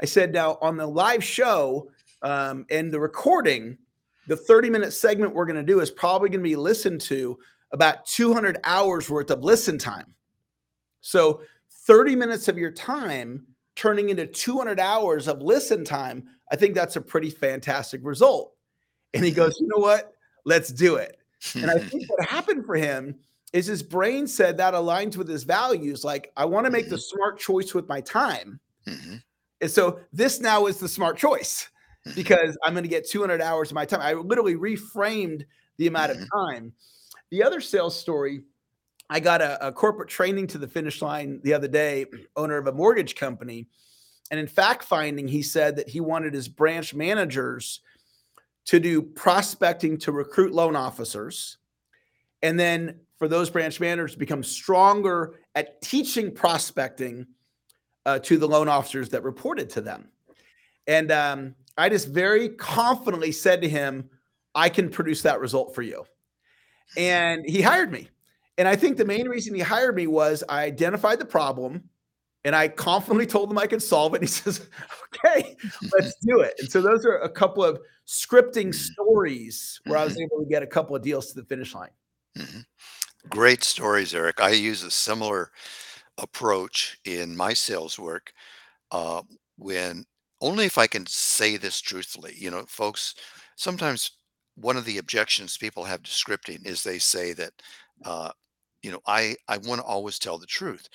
i 0.00 0.04
said 0.04 0.32
now 0.32 0.58
on 0.60 0.76
the 0.76 0.86
live 0.86 1.22
show 1.22 1.88
um, 2.22 2.64
and 2.70 2.92
the 2.92 3.00
recording 3.00 3.76
the 4.26 4.36
30 4.36 4.70
minute 4.70 4.92
segment 4.92 5.34
we're 5.34 5.46
going 5.46 5.56
to 5.56 5.62
do 5.62 5.80
is 5.80 5.90
probably 5.90 6.28
going 6.28 6.40
to 6.40 6.48
be 6.48 6.56
listened 6.56 7.00
to 7.00 7.38
about 7.72 8.04
200 8.06 8.58
hours 8.64 9.10
worth 9.10 9.30
of 9.30 9.44
listen 9.44 9.78
time 9.78 10.14
so 11.00 11.40
30 11.86 12.16
minutes 12.16 12.48
of 12.48 12.58
your 12.58 12.72
time 12.72 13.46
turning 13.76 14.08
into 14.08 14.26
200 14.26 14.80
hours 14.80 15.28
of 15.28 15.40
listen 15.40 15.84
time, 15.84 16.24
I 16.50 16.56
think 16.56 16.74
that's 16.74 16.96
a 16.96 17.00
pretty 17.00 17.30
fantastic 17.30 18.00
result. 18.02 18.52
And 19.14 19.24
he 19.24 19.30
goes, 19.30 19.56
you 19.60 19.68
know 19.68 19.80
what? 19.80 20.12
Let's 20.44 20.72
do 20.72 20.96
it. 20.96 21.18
And 21.54 21.70
I 21.70 21.78
think 21.78 22.10
what 22.10 22.26
happened 22.26 22.64
for 22.64 22.74
him 22.74 23.14
is 23.52 23.66
his 23.66 23.82
brain 23.82 24.26
said 24.26 24.56
that 24.56 24.74
aligns 24.74 25.16
with 25.16 25.28
his 25.28 25.44
values. 25.44 26.04
Like, 26.04 26.32
I 26.36 26.44
want 26.44 26.66
to 26.66 26.70
make 26.70 26.88
the 26.88 26.96
mm-hmm. 26.96 27.16
smart 27.16 27.38
choice 27.38 27.74
with 27.74 27.88
my 27.88 28.00
time. 28.00 28.60
Mm-hmm. 28.86 29.16
And 29.60 29.70
so 29.70 30.00
this 30.12 30.40
now 30.40 30.66
is 30.66 30.78
the 30.78 30.88
smart 30.88 31.16
choice 31.16 31.68
mm-hmm. 32.06 32.14
because 32.14 32.58
I'm 32.64 32.74
going 32.74 32.84
to 32.84 32.88
get 32.88 33.08
200 33.08 33.40
hours 33.40 33.70
of 33.70 33.74
my 33.74 33.84
time. 33.84 34.00
I 34.02 34.14
literally 34.14 34.56
reframed 34.56 35.44
the 35.78 35.86
amount 35.86 36.12
of 36.12 36.18
time. 36.32 36.72
The 37.30 37.42
other 37.42 37.60
sales 37.60 37.98
story 37.98 38.42
I 39.08 39.20
got 39.20 39.40
a, 39.40 39.68
a, 39.68 39.72
corporate 39.72 40.08
training 40.08 40.48
to 40.48 40.58
the 40.58 40.66
finish 40.66 41.00
line 41.00 41.40
the 41.44 41.54
other 41.54 41.68
day, 41.68 42.06
owner 42.36 42.56
of 42.56 42.66
a 42.66 42.72
mortgage 42.72 43.14
company. 43.14 43.68
And 44.30 44.40
in 44.40 44.48
fact 44.48 44.82
finding, 44.82 45.28
he 45.28 45.42
said 45.42 45.76
that 45.76 45.88
he 45.88 46.00
wanted 46.00 46.34
his 46.34 46.48
branch 46.48 46.94
managers 46.94 47.80
to 48.66 48.80
do 48.80 49.00
prospecting 49.00 49.98
to 49.98 50.12
recruit 50.12 50.52
loan 50.52 50.74
officers. 50.74 51.58
And 52.42 52.58
then 52.58 53.00
for 53.18 53.28
those 53.28 53.50
branch 53.50 53.80
managers 53.80 54.12
to 54.12 54.18
become 54.18 54.42
stronger 54.42 55.34
at 55.54 55.80
teaching 55.80 56.32
prospecting 56.32 57.26
uh, 58.04 58.18
to 58.20 58.36
the 58.38 58.46
loan 58.46 58.68
officers 58.68 59.08
that 59.10 59.22
reported 59.22 59.70
to 59.70 59.80
them. 59.80 60.08
And 60.86 61.10
um, 61.10 61.54
I 61.76 61.88
just 61.88 62.08
very 62.08 62.50
confidently 62.50 63.32
said 63.32 63.62
to 63.62 63.68
him, 63.68 64.08
I 64.54 64.68
can 64.68 64.88
produce 64.90 65.22
that 65.22 65.40
result 65.40 65.74
for 65.74 65.82
you. 65.82 66.04
And 66.96 67.44
he 67.48 67.62
hired 67.62 67.90
me. 67.90 68.08
And 68.58 68.66
I 68.66 68.76
think 68.76 68.96
the 68.96 69.04
main 69.04 69.28
reason 69.28 69.54
he 69.54 69.60
hired 69.60 69.96
me 69.96 70.06
was 70.06 70.42
I 70.48 70.62
identified 70.62 71.18
the 71.18 71.26
problem 71.26 71.90
and 72.44 72.54
I 72.54 72.68
confidently 72.68 73.26
told 73.26 73.50
him 73.50 73.58
I 73.58 73.66
could 73.66 73.82
solve 73.82 74.14
it. 74.14 74.18
And 74.18 74.28
he 74.28 74.32
says, 74.32 74.68
okay, 75.14 75.56
let's 75.92 76.14
do 76.22 76.40
it. 76.40 76.54
And 76.58 76.70
so 76.70 76.80
those 76.80 77.04
are 77.04 77.18
a 77.18 77.28
couple 77.28 77.64
of 77.64 77.80
scripting 78.06 78.68
mm-hmm. 78.68 78.70
stories 78.70 79.80
where 79.84 79.98
I 79.98 80.04
was 80.04 80.14
mm-hmm. 80.14 80.22
able 80.22 80.44
to 80.44 80.48
get 80.48 80.62
a 80.62 80.66
couple 80.66 80.94
of 80.94 81.02
deals 81.02 81.32
to 81.32 81.40
the 81.40 81.44
finish 81.46 81.74
line. 81.74 81.90
Great 83.28 83.64
stories, 83.64 84.14
Eric. 84.14 84.40
I 84.40 84.50
use 84.50 84.82
a 84.82 84.90
similar 84.90 85.50
approach 86.18 86.98
in 87.04 87.36
my 87.36 87.54
sales 87.54 87.98
work 87.98 88.32
uh, 88.92 89.22
when 89.58 90.04
only 90.40 90.66
if 90.66 90.78
I 90.78 90.86
can 90.86 91.06
say 91.06 91.56
this 91.56 91.80
truthfully. 91.80 92.34
You 92.36 92.50
know, 92.50 92.64
folks, 92.68 93.14
sometimes 93.56 94.12
one 94.56 94.76
of 94.76 94.84
the 94.84 94.98
objections 94.98 95.56
people 95.58 95.84
have 95.84 96.02
to 96.02 96.10
scripting 96.10 96.66
is 96.66 96.82
they 96.82 96.98
say 96.98 97.32
that 97.34 97.52
uh, 98.04 98.30
you 98.82 98.92
know, 98.92 99.00
I 99.06 99.36
I 99.48 99.58
want 99.58 99.80
to 99.80 99.86
always 99.86 100.18
tell 100.18 100.38
the 100.38 100.46
truth. 100.46 100.88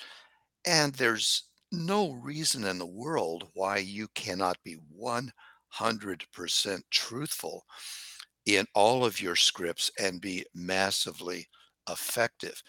And 0.66 0.94
there's 0.96 1.46
no 1.72 2.12
reason 2.14 2.66
in 2.66 2.80
the 2.80 2.86
world 2.86 3.48
why 3.54 3.78
you 3.78 4.08
cannot 4.16 4.58
be 4.64 4.78
100% 4.98 6.84
truthful 6.92 7.66
in 8.46 8.66
all 8.74 9.06
of 9.06 9.22
your 9.22 9.36
scripts 9.36 9.92
and 10.00 10.22
be 10.22 10.46
massively 10.54 11.48
effective. 11.90 12.62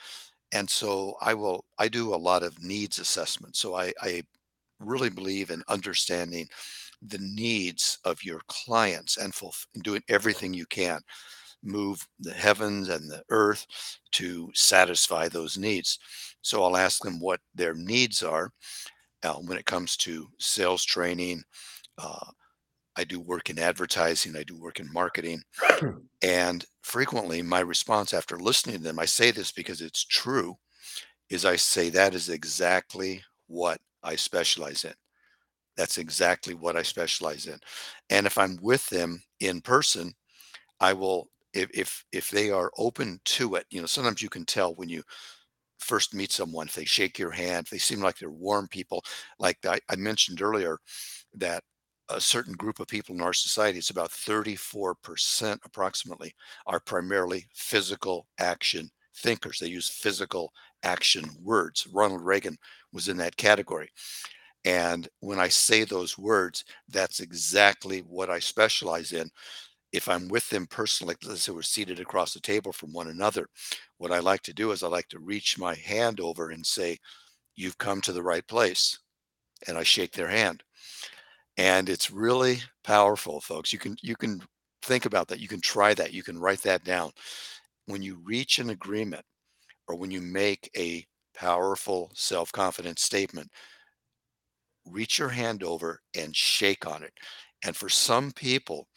And 0.52 0.68
so 0.68 1.14
I 1.20 1.34
will 1.34 1.64
I 1.78 1.88
do 1.88 2.14
a 2.14 2.16
lot 2.16 2.42
of 2.42 2.62
needs 2.62 2.98
assessment. 2.98 3.56
So 3.56 3.74
I, 3.74 3.92
I 4.02 4.22
really 4.80 5.10
believe 5.10 5.50
in 5.50 5.62
understanding 5.68 6.48
the 7.02 7.18
needs 7.20 7.98
of 8.04 8.24
your 8.24 8.40
clients 8.48 9.16
and 9.18 9.32
fulf- 9.32 9.66
doing 9.82 10.02
everything 10.08 10.54
you 10.54 10.66
can 10.66 11.00
move 11.62 12.06
the 12.20 12.32
heavens 12.32 12.88
and 12.88 13.10
the 13.10 13.22
earth 13.30 13.66
to 14.12 14.50
satisfy 14.54 15.28
those 15.28 15.58
needs. 15.58 15.98
So 16.42 16.62
I'll 16.64 16.76
ask 16.76 17.02
them 17.02 17.20
what 17.20 17.40
their 17.54 17.74
needs 17.74 18.22
are 18.22 18.50
uh, 19.22 19.34
when 19.34 19.58
it 19.58 19.66
comes 19.66 19.96
to 19.98 20.28
sales 20.38 20.84
training. 20.84 21.42
Uh, 21.98 22.30
I 22.96 23.04
do 23.04 23.20
work 23.20 23.50
in 23.50 23.58
advertising, 23.58 24.36
I 24.36 24.42
do 24.44 24.56
work 24.56 24.80
in 24.80 24.92
marketing. 24.92 25.42
Hmm. 25.58 25.98
and 26.22 26.64
frequently, 26.82 27.42
my 27.42 27.60
response 27.60 28.12
after 28.14 28.38
listening 28.38 28.76
to 28.78 28.82
them, 28.82 28.98
I 28.98 29.06
say 29.06 29.30
this 29.30 29.52
because 29.52 29.80
it's 29.80 30.04
true, 30.04 30.56
is 31.30 31.44
I 31.44 31.56
say 31.56 31.88
that 31.90 32.14
is 32.14 32.28
exactly 32.28 33.22
what 33.46 33.80
I 34.02 34.16
specialize 34.16 34.84
in. 34.84 34.94
That's 35.76 35.98
exactly 35.98 36.54
what 36.54 36.76
I 36.76 36.82
specialize 36.82 37.46
in. 37.46 37.58
And 38.10 38.26
if 38.26 38.36
I'm 38.36 38.58
with 38.60 38.86
them 38.88 39.22
in 39.40 39.60
person, 39.62 40.12
I 40.80 40.92
will 40.92 41.28
if 41.54 41.70
if 41.74 42.04
if 42.12 42.30
they 42.30 42.50
are 42.50 42.70
open 42.78 43.20
to 43.24 43.56
it, 43.56 43.66
you 43.70 43.80
know, 43.80 43.86
sometimes 43.86 44.22
you 44.22 44.28
can 44.28 44.44
tell 44.44 44.74
when 44.74 44.88
you 44.88 45.02
first 45.78 46.14
meet 46.14 46.32
someone 46.32 46.66
if 46.68 46.74
they 46.74 46.84
shake 46.84 47.18
your 47.18 47.30
hand, 47.30 47.66
if 47.66 47.70
they 47.70 47.78
seem 47.78 48.00
like 48.00 48.18
they're 48.18 48.30
warm 48.30 48.68
people. 48.68 49.04
Like 49.38 49.58
I, 49.66 49.80
I 49.90 49.96
mentioned 49.96 50.42
earlier, 50.42 50.78
that 51.34 51.64
a 52.08 52.20
certain 52.20 52.54
group 52.54 52.80
of 52.80 52.88
people 52.88 53.14
in 53.14 53.20
our 53.20 53.32
society, 53.32 53.78
it's 53.78 53.90
about 53.90 54.10
34% 54.10 55.58
approximately, 55.64 56.34
are 56.66 56.80
primarily 56.80 57.46
physical 57.54 58.26
action 58.38 58.90
thinkers. 59.16 59.58
They 59.58 59.68
use 59.68 59.88
physical 59.88 60.52
action 60.82 61.24
words. 61.42 61.86
Ronald 61.92 62.22
Reagan 62.22 62.56
was 62.92 63.08
in 63.08 63.16
that 63.18 63.36
category. 63.36 63.90
And 64.64 65.08
when 65.20 65.40
I 65.40 65.48
say 65.48 65.84
those 65.84 66.16
words, 66.18 66.64
that's 66.88 67.20
exactly 67.20 68.00
what 68.00 68.30
I 68.30 68.38
specialize 68.38 69.12
in 69.12 69.30
if 69.92 70.08
I'm 70.08 70.28
with 70.28 70.48
them 70.48 70.66
personally, 70.66 71.14
let's 71.22 71.42
say 71.42 71.52
we're 71.52 71.62
seated 71.62 72.00
across 72.00 72.32
the 72.32 72.40
table 72.40 72.72
from 72.72 72.92
one 72.92 73.08
another, 73.08 73.48
what 73.98 74.10
I 74.10 74.20
like 74.20 74.42
to 74.42 74.54
do 74.54 74.72
is 74.72 74.82
I 74.82 74.88
like 74.88 75.08
to 75.08 75.18
reach 75.18 75.58
my 75.58 75.74
hand 75.74 76.18
over 76.18 76.50
and 76.50 76.64
say, 76.64 76.98
You've 77.54 77.76
come 77.78 78.00
to 78.02 78.12
the 78.12 78.22
right 78.22 78.46
place. 78.46 78.98
And 79.68 79.76
I 79.76 79.82
shake 79.82 80.12
their 80.12 80.28
hand. 80.28 80.62
And 81.56 81.88
it's 81.88 82.10
really 82.10 82.60
powerful, 82.84 83.40
folks. 83.40 83.72
You 83.72 83.78
can 83.78 83.96
you 84.02 84.16
can 84.16 84.42
think 84.82 85.04
about 85.06 85.28
that. 85.28 85.40
You 85.40 85.48
can 85.48 85.60
try 85.60 85.94
that. 85.94 86.12
You 86.12 86.22
can 86.22 86.38
write 86.38 86.62
that 86.62 86.84
down. 86.84 87.10
When 87.86 88.02
you 88.02 88.18
reach 88.24 88.58
an 88.58 88.70
agreement 88.70 89.24
or 89.88 89.96
when 89.96 90.10
you 90.10 90.20
make 90.20 90.70
a 90.76 91.04
powerful 91.34 92.10
self-confident 92.14 92.98
statement, 92.98 93.50
reach 94.86 95.18
your 95.18 95.28
hand 95.28 95.62
over 95.62 96.00
and 96.16 96.34
shake 96.34 96.86
on 96.86 97.02
it. 97.02 97.12
And 97.64 97.76
for 97.76 97.88
some 97.88 98.32
people, 98.32 98.88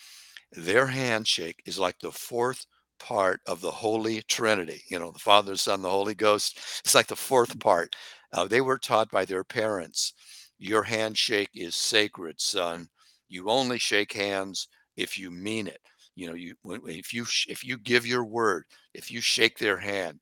their 0.52 0.88
handshake 0.88 1.62
is 1.66 1.80
like 1.80 2.00
the 2.00 2.12
fourth 2.12 2.66
part 3.00 3.42
of 3.46 3.62
the 3.62 3.72
Holy 3.72 4.22
Trinity. 4.24 4.82
You 4.88 5.00
know, 5.00 5.12
the 5.12 5.20
Father, 5.20 5.52
the 5.52 5.58
Son, 5.58 5.82
the 5.82 5.90
Holy 5.90 6.16
Ghost. 6.16 6.60
It's 6.84 6.96
like 6.96 7.08
the 7.08 7.16
fourth 7.16 7.60
part. 7.60 7.96
Uh, 8.34 8.48
they 8.48 8.62
were 8.62 8.78
taught 8.78 9.12
by 9.12 9.26
their 9.26 9.44
parents 9.44 10.14
your 10.58 10.84
handshake 10.84 11.50
is 11.54 11.76
sacred, 11.76 12.40
son. 12.40 12.88
You 13.28 13.50
only 13.50 13.78
shake 13.80 14.14
hands 14.14 14.68
if 14.96 15.18
you 15.18 15.32
mean 15.32 15.68
it. 15.68 15.82
You 16.16 16.28
know, 16.28 16.34
you 16.34 16.56
if 16.86 17.14
you 17.14 17.26
if 17.48 17.64
you 17.64 17.78
give 17.78 18.06
your 18.06 18.24
word, 18.24 18.66
if 18.94 19.12
you 19.12 19.20
shake 19.22 19.58
their 19.58 19.78
hand, 19.78 20.20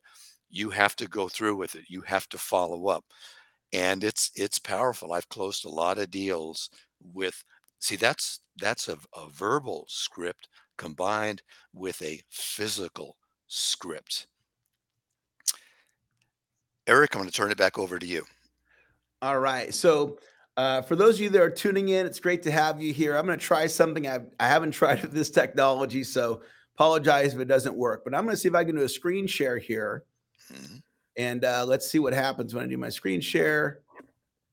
you 0.50 0.70
have 0.72 0.96
to 0.98 1.08
go 1.08 1.28
through 1.28 1.56
with 1.58 1.76
it. 1.76 1.84
You 1.88 2.02
have 2.02 2.28
to 2.30 2.38
follow 2.38 2.88
up, 2.88 3.06
and 3.74 4.04
it's 4.04 4.32
it's 4.36 4.60
powerful. 4.60 5.14
I've 5.14 5.30
closed 5.30 5.66
a 5.66 5.70
lot 5.70 6.00
of 6.00 6.10
deals 6.10 6.70
with 7.14 7.44
See, 7.84 7.98
that's 7.98 8.40
that's 8.62 8.88
a, 8.88 8.98
a 9.14 9.28
verbal 9.30 9.84
script 9.90 10.48
combined 10.78 11.42
with 11.74 12.02
a 12.02 12.22
physical 12.30 13.18
script. 13.48 14.28
Eric, 16.88 17.14
I'm 17.14 17.20
going 17.20 17.30
to 17.30 17.36
turn 17.36 17.52
it 17.52 17.58
back 17.58 17.78
over 17.78 18.00
to 18.00 18.06
you. 18.06 18.24
All 19.24 19.40
right. 19.40 19.74
So, 19.74 20.18
uh, 20.58 20.82
for 20.82 20.98
those 20.98 21.16
of 21.16 21.22
you 21.22 21.30
that 21.30 21.42
are 21.42 21.50
tuning 21.50 21.88
in, 21.88 22.06
it's 22.06 22.20
great 22.20 22.44
to 22.44 22.52
have 22.52 22.82
you 22.82 22.92
here. 22.92 23.16
I'm 23.16 23.26
going 23.26 23.40
to 23.40 23.46
try 23.46 23.68
something 23.68 24.06
I've, 24.06 24.26
I 24.38 24.50
haven't 24.50 24.72
tried 24.74 25.02
with 25.02 25.14
this 25.14 25.30
technology, 25.30 26.04
so 26.04 26.42
apologize 26.76 27.34
if 27.34 27.40
it 27.40 27.48
doesn't 27.48 27.74
work. 27.74 28.04
But 28.04 28.14
I'm 28.14 28.26
going 28.26 28.36
to 28.36 28.38
see 28.38 28.50
if 28.50 28.54
I 28.56 28.66
can 28.66 28.76
do 28.76 28.82
a 28.82 28.90
screen 28.90 29.26
share 29.26 29.58
here, 29.58 30.04
mm-hmm. 30.52 30.76
and 31.16 31.46
uh, 31.46 31.64
let's 31.66 31.90
see 31.90 32.00
what 32.00 32.12
happens 32.12 32.54
when 32.54 32.66
I 32.66 32.68
do 32.68 32.78
my 32.78 32.90
screen 32.90 33.22
share. 33.22 33.80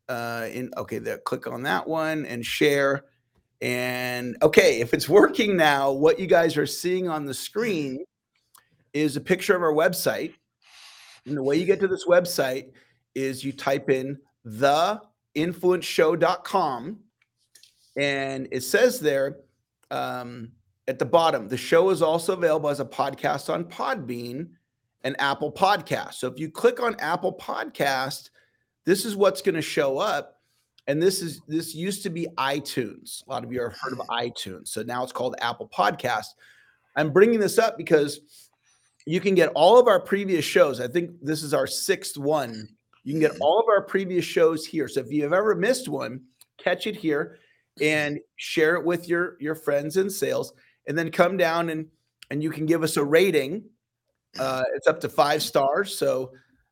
Uh, 0.08 0.46
in 0.52 0.70
okay, 0.76 0.98
there, 0.98 1.18
click 1.18 1.48
on 1.48 1.64
that 1.64 1.88
one 1.88 2.24
and 2.26 2.46
share. 2.46 3.06
And 3.60 4.36
okay, 4.40 4.80
if 4.80 4.94
it's 4.94 5.08
working 5.08 5.56
now, 5.56 5.90
what 5.90 6.20
you 6.20 6.28
guys 6.28 6.56
are 6.56 6.64
seeing 6.64 7.08
on 7.08 7.24
the 7.24 7.34
screen 7.34 8.04
is 8.92 9.16
a 9.16 9.20
picture 9.20 9.56
of 9.56 9.62
our 9.62 9.72
website. 9.72 10.34
And 11.26 11.36
the 11.36 11.42
way 11.42 11.56
you 11.56 11.66
get 11.66 11.80
to 11.80 11.88
this 11.88 12.06
website 12.06 12.70
is 13.16 13.42
you 13.42 13.52
type 13.52 13.90
in 13.90 14.16
theinfluenceshow.com 14.46 16.98
And 17.96 18.48
it 18.50 18.62
says 18.62 19.00
there 19.00 19.36
um, 19.90 20.52
at 20.88 20.98
the 20.98 21.04
bottom, 21.04 21.48
the 21.48 21.56
show 21.56 21.90
is 21.90 22.02
also 22.02 22.32
available 22.32 22.68
as 22.68 22.80
a 22.80 22.84
podcast 22.84 23.52
on 23.52 23.64
Podbean 23.64 24.48
and 25.02 25.20
Apple 25.20 25.52
Podcast. 25.52 26.14
So 26.14 26.26
if 26.26 26.38
you 26.38 26.50
click 26.50 26.80
on 26.80 26.96
Apple 27.00 27.32
Podcast, 27.32 28.30
this 28.84 29.04
is 29.04 29.16
what's 29.16 29.42
going 29.42 29.54
to 29.54 29.62
show 29.62 29.98
up. 29.98 30.36
And 30.86 31.00
this 31.00 31.22
is 31.22 31.40
this 31.46 31.74
used 31.74 32.02
to 32.02 32.10
be 32.10 32.26
iTunes. 32.38 33.24
A 33.26 33.30
lot 33.30 33.44
of 33.44 33.52
you 33.52 33.62
have 33.62 33.76
heard 33.80 33.92
of 33.92 33.98
iTunes. 34.08 34.68
So 34.68 34.82
now 34.82 35.04
it's 35.04 35.12
called 35.12 35.36
Apple 35.40 35.70
Podcast. 35.72 36.26
I'm 36.96 37.12
bringing 37.12 37.38
this 37.38 37.58
up 37.58 37.78
because 37.78 38.20
you 39.06 39.20
can 39.20 39.34
get 39.34 39.52
all 39.54 39.78
of 39.78 39.86
our 39.86 40.00
previous 40.00 40.44
shows. 40.44 40.80
I 40.80 40.88
think 40.88 41.12
this 41.22 41.42
is 41.42 41.54
our 41.54 41.66
sixth 41.66 42.18
one. 42.18 42.68
You 43.04 43.12
can 43.14 43.20
get 43.20 43.32
Mm-hmm. 43.32 43.42
all 43.42 43.58
of 43.60 43.68
our 43.68 43.82
previous 43.82 44.24
shows 44.24 44.66
here. 44.66 44.88
So 44.88 45.00
if 45.00 45.10
you 45.10 45.22
have 45.22 45.32
ever 45.32 45.54
missed 45.54 45.88
one, 45.88 46.20
catch 46.58 46.86
it 46.86 46.96
here 46.96 47.38
and 47.80 48.18
share 48.36 48.74
it 48.76 48.84
with 48.84 49.08
your 49.08 49.36
your 49.40 49.54
friends 49.54 49.96
in 49.96 50.10
sales 50.10 50.52
and 50.88 50.98
then 50.98 51.10
come 51.10 51.36
down 51.36 51.70
and 51.70 51.86
and 52.30 52.42
you 52.42 52.50
can 52.50 52.66
give 52.66 52.82
us 52.82 52.96
a 52.98 53.04
rating 53.04 53.64
uh, 54.38 54.62
it's 54.74 54.86
up 54.86 55.00
to 55.00 55.08
five 55.08 55.42
stars 55.42 55.96
so 55.96 56.30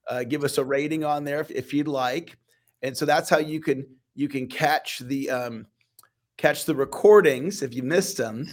uh, 0.08 0.22
give 0.24 0.44
us 0.44 0.58
a 0.58 0.64
rating 0.64 1.04
on 1.04 1.24
there 1.24 1.40
if, 1.40 1.50
if 1.50 1.72
you'd 1.72 1.88
like 1.88 2.36
and 2.82 2.94
so 2.94 3.06
that's 3.06 3.30
how 3.30 3.38
you 3.38 3.60
can 3.60 3.86
you 4.14 4.28
can 4.28 4.46
catch 4.46 4.98
the 5.00 5.30
um, 5.30 5.66
catch 6.36 6.64
the 6.66 6.74
recordings 6.74 7.62
if 7.62 7.72
you 7.74 7.82
missed 7.82 8.16
them 8.18 8.46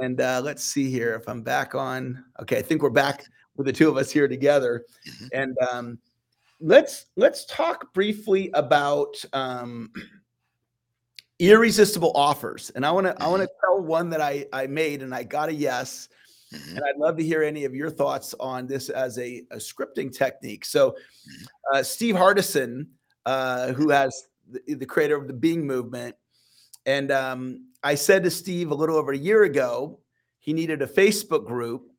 and 0.00 0.20
uh, 0.20 0.40
let's 0.44 0.62
see 0.62 0.88
here 0.90 1.14
if 1.16 1.28
i'm 1.28 1.42
back 1.42 1.74
on 1.74 2.22
okay 2.40 2.58
i 2.58 2.62
think 2.62 2.82
we're 2.82 2.90
back 2.90 3.24
with 3.56 3.66
the 3.66 3.72
two 3.72 3.88
of 3.88 3.96
us 3.96 4.10
here 4.10 4.28
together 4.28 4.84
Mhm. 5.08 5.28
and 5.32 5.58
um, 5.72 5.98
let's 6.60 7.06
let's 7.16 7.44
talk 7.46 7.92
briefly 7.92 8.50
about 8.54 9.22
um, 9.32 9.90
irresistible 11.38 12.12
offers. 12.14 12.70
And 12.74 12.84
i 12.84 12.90
want 12.90 13.06
to 13.06 13.22
i 13.22 13.28
want 13.28 13.42
to 13.42 13.48
tell 13.60 13.80
one 13.80 14.10
that 14.10 14.20
i 14.20 14.46
i 14.52 14.66
made 14.66 15.02
and 15.02 15.14
i 15.14 15.22
got 15.22 15.48
a 15.48 15.54
yes. 15.54 16.08
Mhm. 16.52 16.76
and 16.76 16.84
i'd 16.84 16.96
love 16.96 17.16
to 17.18 17.22
hear 17.22 17.42
any 17.42 17.64
of 17.66 17.74
your 17.74 17.90
thoughts 17.90 18.34
on 18.40 18.66
this 18.66 18.88
as 18.88 19.18
a, 19.18 19.42
a 19.50 19.56
scripting 19.56 20.10
technique. 20.16 20.64
So 20.64 20.96
uh, 21.72 21.82
steve 21.82 22.14
hardison 22.14 22.86
uh, 23.26 23.72
who 23.72 23.90
has 23.90 24.28
the, 24.50 24.74
the 24.74 24.86
creator 24.86 25.16
of 25.16 25.26
the 25.26 25.34
being 25.34 25.66
movement. 25.66 26.16
And 26.86 27.10
um, 27.12 27.66
i 27.82 27.94
said 27.94 28.24
to 28.24 28.30
steve 28.30 28.70
a 28.70 28.74
little 28.74 28.96
over 28.96 29.12
a 29.12 29.18
year 29.18 29.44
ago 29.44 30.00
he 30.40 30.52
needed 30.52 30.82
a 30.82 30.86
facebook 30.86 31.46
group. 31.46 31.90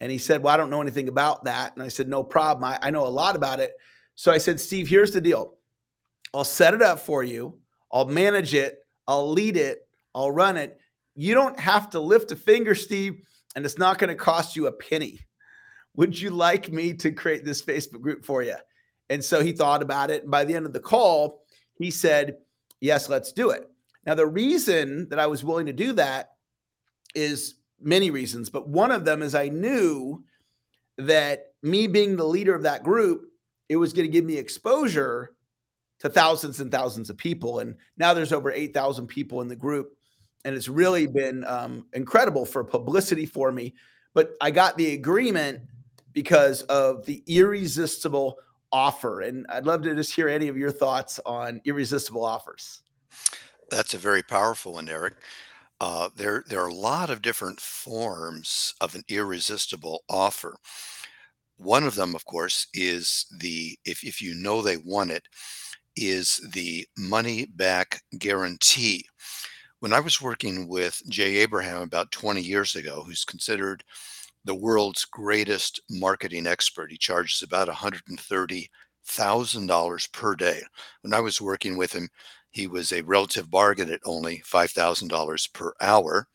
And 0.00 0.10
he 0.12 0.18
said 0.18 0.42
well 0.42 0.54
i 0.54 0.56
don't 0.56 0.70
know 0.70 0.80
anything 0.80 1.08
about 1.08 1.44
that. 1.44 1.74
And 1.74 1.82
i 1.82 1.88
said 1.88 2.08
no 2.08 2.22
problem. 2.22 2.64
I, 2.64 2.78
I 2.80 2.90
know 2.90 3.06
a 3.06 3.08
lot 3.08 3.36
about 3.36 3.60
it 3.60 3.72
so 4.16 4.32
i 4.32 4.38
said 4.38 4.60
steve 4.60 4.88
here's 4.88 5.12
the 5.12 5.20
deal. 5.20 5.56
I'll 6.34 6.44
set 6.44 6.74
it 6.74 6.82
up 6.82 7.00
for 7.00 7.22
you. 7.22 7.58
I'll 7.90 8.04
manage 8.04 8.52
it. 8.52 8.80
I'll 9.08 9.30
lead 9.30 9.56
it. 9.56 9.88
I'll 10.14 10.30
run 10.30 10.58
it. 10.58 10.78
You 11.14 11.32
don't 11.32 11.58
have 11.58 11.88
to 11.90 12.00
lift 12.00 12.30
a 12.32 12.36
finger 12.36 12.74
steve 12.74 13.22
and 13.54 13.64
it's 13.64 13.78
not 13.78 13.98
going 13.98 14.08
to 14.08 14.14
cost 14.14 14.54
you 14.54 14.66
a 14.66 14.72
penny. 14.72 15.20
Would 15.94 16.20
you 16.20 16.28
like 16.28 16.70
me 16.70 16.92
to 16.94 17.10
create 17.10 17.44
this 17.44 17.62
facebook 17.62 18.02
group 18.02 18.24
for 18.24 18.42
you 18.42 18.56
and 19.08 19.24
so 19.24 19.40
he 19.40 19.52
thought 19.52 19.82
about 19.82 20.10
it 20.10 20.22
and 20.22 20.30
by 20.30 20.44
the 20.44 20.54
end 20.54 20.66
of 20.66 20.74
the 20.74 20.80
call 20.80 21.42
he 21.78 21.90
said 21.90 22.36
yes 22.80 23.08
let's 23.08 23.32
do 23.32 23.50
it. 23.50 23.70
Now 24.04 24.14
the 24.14 24.26
reason 24.26 25.08
that 25.08 25.18
i 25.18 25.26
was 25.26 25.42
willing 25.42 25.66
to 25.66 25.72
do 25.72 25.92
that 25.94 26.32
is 27.14 27.54
many 27.80 28.10
reasons 28.10 28.50
but 28.50 28.68
one 28.68 28.90
of 28.90 29.04
them 29.06 29.22
is 29.22 29.34
i 29.34 29.48
knew 29.48 30.22
that 30.98 31.52
me 31.62 31.86
being 31.86 32.16
the 32.16 32.24
leader 32.24 32.54
of 32.54 32.62
that 32.64 32.82
group 32.82 33.22
it 33.68 33.76
was 33.76 33.92
going 33.92 34.06
to 34.06 34.12
give 34.12 34.24
me 34.24 34.36
exposure 34.36 35.32
to 35.98 36.08
thousands 36.08 36.60
and 36.60 36.70
thousands 36.70 37.10
of 37.10 37.16
people 37.16 37.60
and 37.60 37.74
now 37.96 38.12
there's 38.12 38.32
over 38.32 38.52
8000 38.52 39.06
people 39.06 39.40
in 39.40 39.48
the 39.48 39.56
group 39.56 39.96
and 40.44 40.54
it's 40.54 40.68
really 40.68 41.06
been 41.06 41.44
um, 41.46 41.86
incredible 41.94 42.44
for 42.44 42.62
publicity 42.62 43.26
for 43.26 43.50
me 43.52 43.74
but 44.14 44.34
i 44.40 44.50
got 44.50 44.76
the 44.76 44.92
agreement 44.94 45.60
because 46.12 46.62
of 46.62 47.04
the 47.06 47.22
irresistible 47.26 48.38
offer 48.72 49.22
and 49.22 49.46
i'd 49.50 49.66
love 49.66 49.82
to 49.82 49.94
just 49.94 50.14
hear 50.14 50.28
any 50.28 50.48
of 50.48 50.56
your 50.56 50.70
thoughts 50.70 51.18
on 51.24 51.60
irresistible 51.64 52.24
offers 52.24 52.80
That's 53.70 53.94
a 53.94 53.98
very 53.98 54.22
powerful 54.22 54.74
one, 54.74 54.88
Eric. 54.88 55.14
Uh, 55.80 56.08
there, 56.14 56.44
there 56.48 56.62
are 56.62 56.68
a 56.68 56.74
lot 56.74 57.10
of 57.10 57.20
different 57.20 57.60
forms 57.60 58.74
of 58.80 58.94
an 58.94 59.02
irresistible 59.08 60.04
offer. 60.08 60.56
One 61.58 61.84
of 61.84 61.94
them, 61.94 62.14
of 62.14 62.24
course, 62.24 62.66
is 62.74 63.26
the 63.30 63.78
if 63.84 64.04
if 64.04 64.20
you 64.22 64.34
know 64.34 64.62
they 64.62 64.76
want 64.76 65.10
it, 65.10 65.24
is 65.96 66.40
the 66.52 66.86
money 66.96 67.46
back 67.46 68.02
guarantee. 68.18 69.06
When 69.80 69.92
I 69.92 70.00
was 70.00 70.20
working 70.22 70.68
with 70.68 71.02
Jay 71.08 71.36
Abraham 71.36 71.82
about 71.82 72.10
20 72.12 72.40
years 72.42 72.76
ago, 72.76 73.02
who's 73.04 73.24
considered 73.24 73.84
the 74.44 74.54
world's 74.54 75.04
greatest 75.04 75.80
marketing 75.90 76.46
expert, 76.46 76.90
he 76.90 76.98
charges 76.98 77.42
about 77.42 77.68
$130,000 77.68 80.12
per 80.12 80.34
day. 80.36 80.62
When 81.02 81.14
I 81.14 81.20
was 81.20 81.40
working 81.40 81.76
with 81.76 81.92
him, 81.92 82.08
he 82.50 82.66
was 82.66 82.92
a 82.92 83.02
relative 83.02 83.50
bargain 83.50 83.90
at 83.92 84.00
only 84.04 84.42
$5,000 84.46 85.52
per 85.52 85.72
hour. 85.80 86.28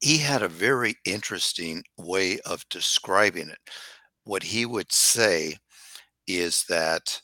He 0.00 0.18
had 0.18 0.42
a 0.42 0.48
very 0.48 0.96
interesting 1.04 1.82
way 1.96 2.38
of 2.40 2.68
describing 2.68 3.48
it. 3.48 3.58
What 4.24 4.42
he 4.44 4.66
would 4.66 4.92
say 4.92 5.56
is 6.26 6.64
that 6.68 7.20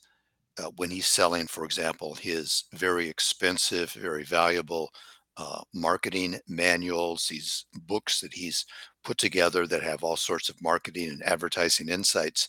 uh, 0.59 0.71
when 0.77 0.91
he's 0.91 1.07
selling, 1.07 1.47
for 1.49 1.65
example, 1.65 2.15
his 2.15 2.65
very 2.75 3.09
expensive, 3.09 3.93
very 3.93 4.25
valuable 4.25 4.91
uh, 5.37 5.63
marketing 5.75 6.41
manuals, 6.49 7.29
these 7.29 7.67
books 7.87 8.21
that 8.21 8.35
he's 8.35 8.67
put 9.05 9.19
together 9.19 9.67
that 9.67 9.83
have 9.83 10.05
all 10.05 10.17
sorts 10.17 10.49
of 10.49 10.63
marketing 10.63 11.09
and 11.11 11.23
advertising 11.25 11.89
insights, 11.89 12.49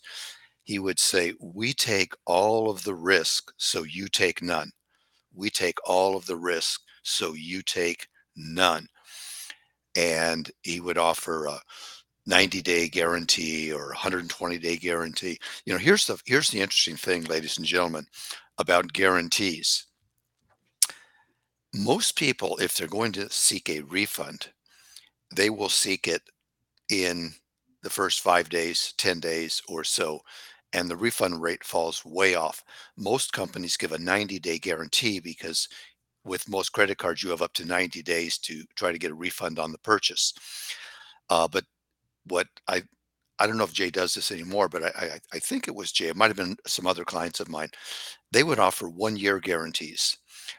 he 0.64 0.80
would 0.80 1.00
say, 1.00 1.34
We 1.42 1.74
take 1.74 2.14
all 2.26 2.70
of 2.70 2.84
the 2.84 2.96
risk, 2.96 3.52
so 3.58 3.84
you 3.84 4.08
take 4.10 4.42
none. 4.42 4.72
We 5.34 5.50
take 5.50 5.78
all 5.86 6.16
of 6.18 6.26
the 6.28 6.38
risk, 6.38 6.82
so 7.04 7.34
you 7.34 7.62
take 7.64 8.08
none. 8.36 8.88
And 9.96 10.50
he 10.64 10.80
would 10.80 10.98
offer 10.98 11.46
a 11.46 11.60
90 12.26 12.62
day 12.62 12.88
guarantee 12.88 13.72
or 13.72 13.88
120 13.88 14.58
day 14.58 14.78
guarantee. 14.78 15.40
You 15.66 15.74
know, 15.74 15.80
here's 15.80 16.08
the 16.08 16.20
here's 16.26 16.50
the 16.50 16.62
interesting 16.62 16.96
thing, 16.96 17.24
ladies 17.24 17.58
and 17.58 17.66
gentlemen, 17.66 18.06
about 18.58 18.94
guarantees. 18.94 19.86
Most 21.74 22.18
people, 22.18 22.58
if 22.58 22.76
they're 22.76 22.88
going 22.88 23.14
to 23.14 23.30
seek 23.30 23.70
a 23.70 23.82
refund, 23.82 24.50
they 25.34 25.50
will 25.50 25.70
seek 25.70 26.08
it 26.08 26.22
in 26.90 27.34
the 27.82 27.90
first 27.90 28.22
five 28.22 28.50
days, 28.50 28.94
10 28.98 29.20
days 29.20 29.62
or 29.68 29.84
so, 29.84 30.22
and 30.74 30.90
the 30.90 30.96
refund 30.96 31.42
rate 31.42 31.64
falls 31.64 32.06
way 32.06 32.36
off. 32.36 32.64
Most 32.98 33.34
companies 33.34 33.78
give 33.78 33.92
a 33.92 33.98
90 33.98 34.40
day 34.40 34.60
guarantee 34.60 35.20
because 35.20 35.68
with 36.24 36.50
most 36.50 36.70
credit 36.72 36.98
cards, 36.98 37.24
you 37.24 37.30
have 37.32 37.42
up 37.42 37.54
to 37.54 37.66
90 37.66 38.02
days 38.04 38.38
to 38.40 38.64
try 38.76 38.92
to 38.92 39.00
get 39.00 39.12
a 39.12 39.16
refund 39.16 39.60
on 39.60 39.72
the 39.72 39.78
purchase. 39.80 40.34
Uh, 41.30 41.48
but 41.48 41.66
what 42.26 42.48
I 42.68 42.84
I 43.40 43.48
don't 43.48 43.58
know 43.58 43.64
if 43.64 43.74
Jay 43.74 43.90
does 43.90 44.14
this 44.14 44.32
anymore, 44.32 44.70
but 44.70 44.84
I, 44.84 44.90
I 45.00 45.20
I 45.34 45.40
think 45.40 45.68
it 45.68 45.76
was 45.76 45.92
Jay. 45.92 46.08
It 46.10 46.16
might 46.16 46.28
have 46.28 46.38
been 46.38 46.58
some 46.68 46.88
other 46.88 47.06
clients 47.06 47.40
of 47.40 47.50
mine. 47.50 47.70
They 48.32 48.44
would 48.44 48.60
offer 48.60 48.90
one 48.90 49.18
year 49.18 49.40
guarantees 49.40 50.18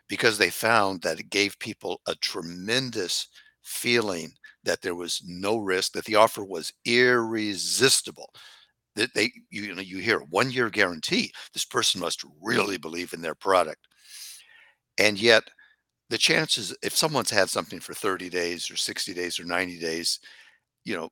because 0.09 0.39
they 0.39 0.51
found 0.51 1.03
that 1.03 1.21
it 1.21 1.31
gave 1.31 1.59
people 1.59 2.01
a 2.07 2.15
tremendous 2.17 3.29
feeling 3.63 4.33
that 4.65 4.83
there 4.83 4.95
was 4.95 5.23
no 5.27 5.59
risk, 5.59 5.93
that 5.93 6.05
the 6.05 6.17
offer 6.17 6.45
was 6.45 6.73
irresistible. 6.85 8.31
That 8.97 9.15
they 9.15 9.33
you, 9.51 9.63
you 9.65 9.75
know 9.75 9.83
you 9.83 9.99
hear 9.99 10.21
one 10.21 10.51
year 10.51 10.71
guarantee. 10.71 11.33
This 11.55 11.65
person 11.65 12.01
must 12.01 12.25
really 12.43 12.79
believe 12.79 13.13
in 13.15 13.23
their 13.23 13.35
product. 13.35 13.87
And 14.99 15.21
yet 15.21 15.45
the 16.11 16.19
chances 16.19 16.77
if 16.83 16.97
someone's 16.97 17.31
had 17.31 17.51
something 17.51 17.81
for 17.81 17.95
30 17.95 18.31
days 18.31 18.71
or 18.71 18.77
60 18.77 19.15
days 19.15 19.41
or 19.41 19.45
90 19.45 19.79
days, 19.79 20.21
you 20.85 20.97
know, 20.97 21.11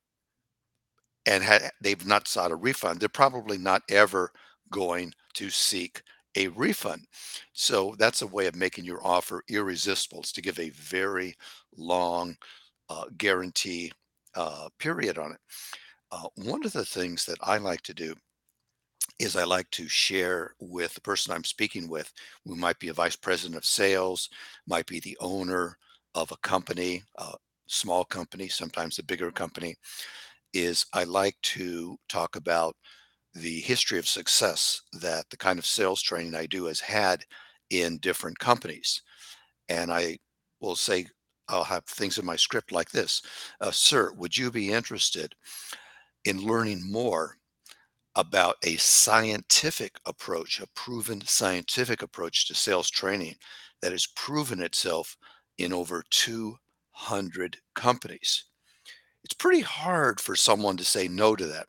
and 1.25 1.43
ha- 1.43 1.69
they've 1.81 2.05
not 2.05 2.27
sought 2.27 2.51
a 2.51 2.55
refund, 2.55 2.99
they're 2.99 3.09
probably 3.09 3.57
not 3.57 3.83
ever 3.89 4.31
going 4.71 5.13
to 5.33 5.49
seek 5.49 6.01
a 6.35 6.47
refund. 6.49 7.05
So 7.53 7.95
that's 7.99 8.21
a 8.21 8.27
way 8.27 8.47
of 8.47 8.55
making 8.55 8.85
your 8.85 9.05
offer 9.05 9.43
irresistible 9.49 10.21
is 10.23 10.31
to 10.33 10.41
give 10.41 10.59
a 10.59 10.69
very 10.69 11.35
long 11.77 12.35
uh, 12.89 13.05
guarantee 13.17 13.91
uh, 14.35 14.69
period 14.79 15.17
on 15.17 15.33
it. 15.33 15.39
Uh, 16.11 16.27
one 16.35 16.65
of 16.65 16.73
the 16.73 16.85
things 16.85 17.25
that 17.25 17.37
I 17.41 17.57
like 17.57 17.81
to 17.83 17.93
do 17.93 18.15
is 19.21 19.35
I 19.35 19.43
like 19.43 19.69
to 19.71 19.87
share 19.87 20.55
with 20.59 20.95
the 20.95 21.01
person 21.01 21.31
I'm 21.31 21.43
speaking 21.43 21.87
with, 21.87 22.11
who 22.45 22.55
might 22.55 22.79
be 22.79 22.89
a 22.89 22.93
vice 22.93 23.15
president 23.15 23.55
of 23.55 23.65
sales, 23.65 24.29
might 24.67 24.87
be 24.87 24.99
the 24.99 25.17
owner 25.21 25.77
of 26.15 26.31
a 26.31 26.37
company, 26.37 27.03
a 27.19 27.33
small 27.67 28.03
company, 28.03 28.47
sometimes 28.47 28.97
a 28.97 29.03
bigger 29.03 29.31
company, 29.31 29.75
is 30.53 30.87
I 30.93 31.03
like 31.03 31.35
to 31.43 31.97
talk 32.09 32.35
about 32.35 32.75
the 33.35 33.59
history 33.59 33.99
of 33.99 34.07
success 34.07 34.81
that 34.93 35.29
the 35.29 35.37
kind 35.37 35.59
of 35.59 35.67
sales 35.67 36.01
training 36.01 36.33
I 36.35 36.47
do 36.47 36.65
has 36.65 36.79
had 36.79 37.23
in 37.69 37.99
different 37.99 38.39
companies. 38.39 39.03
And 39.69 39.93
I 39.93 40.17
will 40.61 40.75
say, 40.75 41.05
I'll 41.47 41.63
have 41.63 41.85
things 41.85 42.17
in 42.17 42.25
my 42.25 42.37
script 42.37 42.71
like 42.71 42.89
this 42.89 43.21
uh, 43.61 43.71
Sir, 43.71 44.13
would 44.13 44.35
you 44.35 44.51
be 44.51 44.71
interested 44.71 45.35
in 46.25 46.45
learning 46.45 46.89
more 46.91 47.37
about 48.15 48.55
a 48.63 48.75
scientific 48.77 49.99
approach, 50.05 50.59
a 50.59 50.67
proven 50.75 51.21
scientific 51.21 52.01
approach 52.01 52.47
to 52.47 52.55
sales 52.55 52.89
training 52.89 53.35
that 53.81 53.91
has 53.91 54.07
proven 54.07 54.61
itself 54.61 55.15
in 55.57 55.73
over 55.73 56.03
200 56.09 57.57
companies? 57.75 58.45
It's 59.23 59.33
pretty 59.33 59.61
hard 59.61 60.19
for 60.19 60.35
someone 60.35 60.77
to 60.77 60.85
say 60.85 61.07
no 61.07 61.35
to 61.35 61.45
that. 61.47 61.67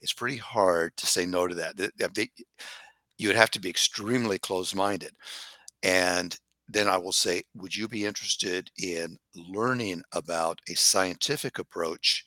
It's 0.00 0.12
pretty 0.12 0.36
hard 0.36 0.96
to 0.96 1.06
say 1.06 1.26
no 1.26 1.46
to 1.46 1.54
that. 1.54 1.74
You 3.18 3.28
would 3.28 3.36
have 3.36 3.50
to 3.52 3.60
be 3.60 3.70
extremely 3.70 4.38
close 4.38 4.74
minded. 4.74 5.12
And 5.82 6.36
then 6.68 6.88
I 6.88 6.96
will 6.96 7.12
say, 7.12 7.42
would 7.54 7.74
you 7.74 7.86
be 7.88 8.04
interested 8.04 8.70
in 8.78 9.16
learning 9.34 10.02
about 10.12 10.60
a 10.68 10.74
scientific 10.74 11.58
approach 11.58 12.24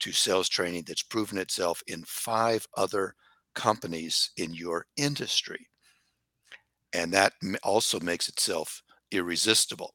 to 0.00 0.12
sales 0.12 0.48
training 0.48 0.84
that's 0.86 1.02
proven 1.02 1.38
itself 1.38 1.82
in 1.86 2.04
five 2.04 2.66
other 2.76 3.14
companies 3.54 4.30
in 4.36 4.54
your 4.54 4.86
industry? 4.96 5.68
And 6.92 7.12
that 7.12 7.32
also 7.62 8.00
makes 8.00 8.28
itself 8.28 8.82
irresistible. 9.10 9.94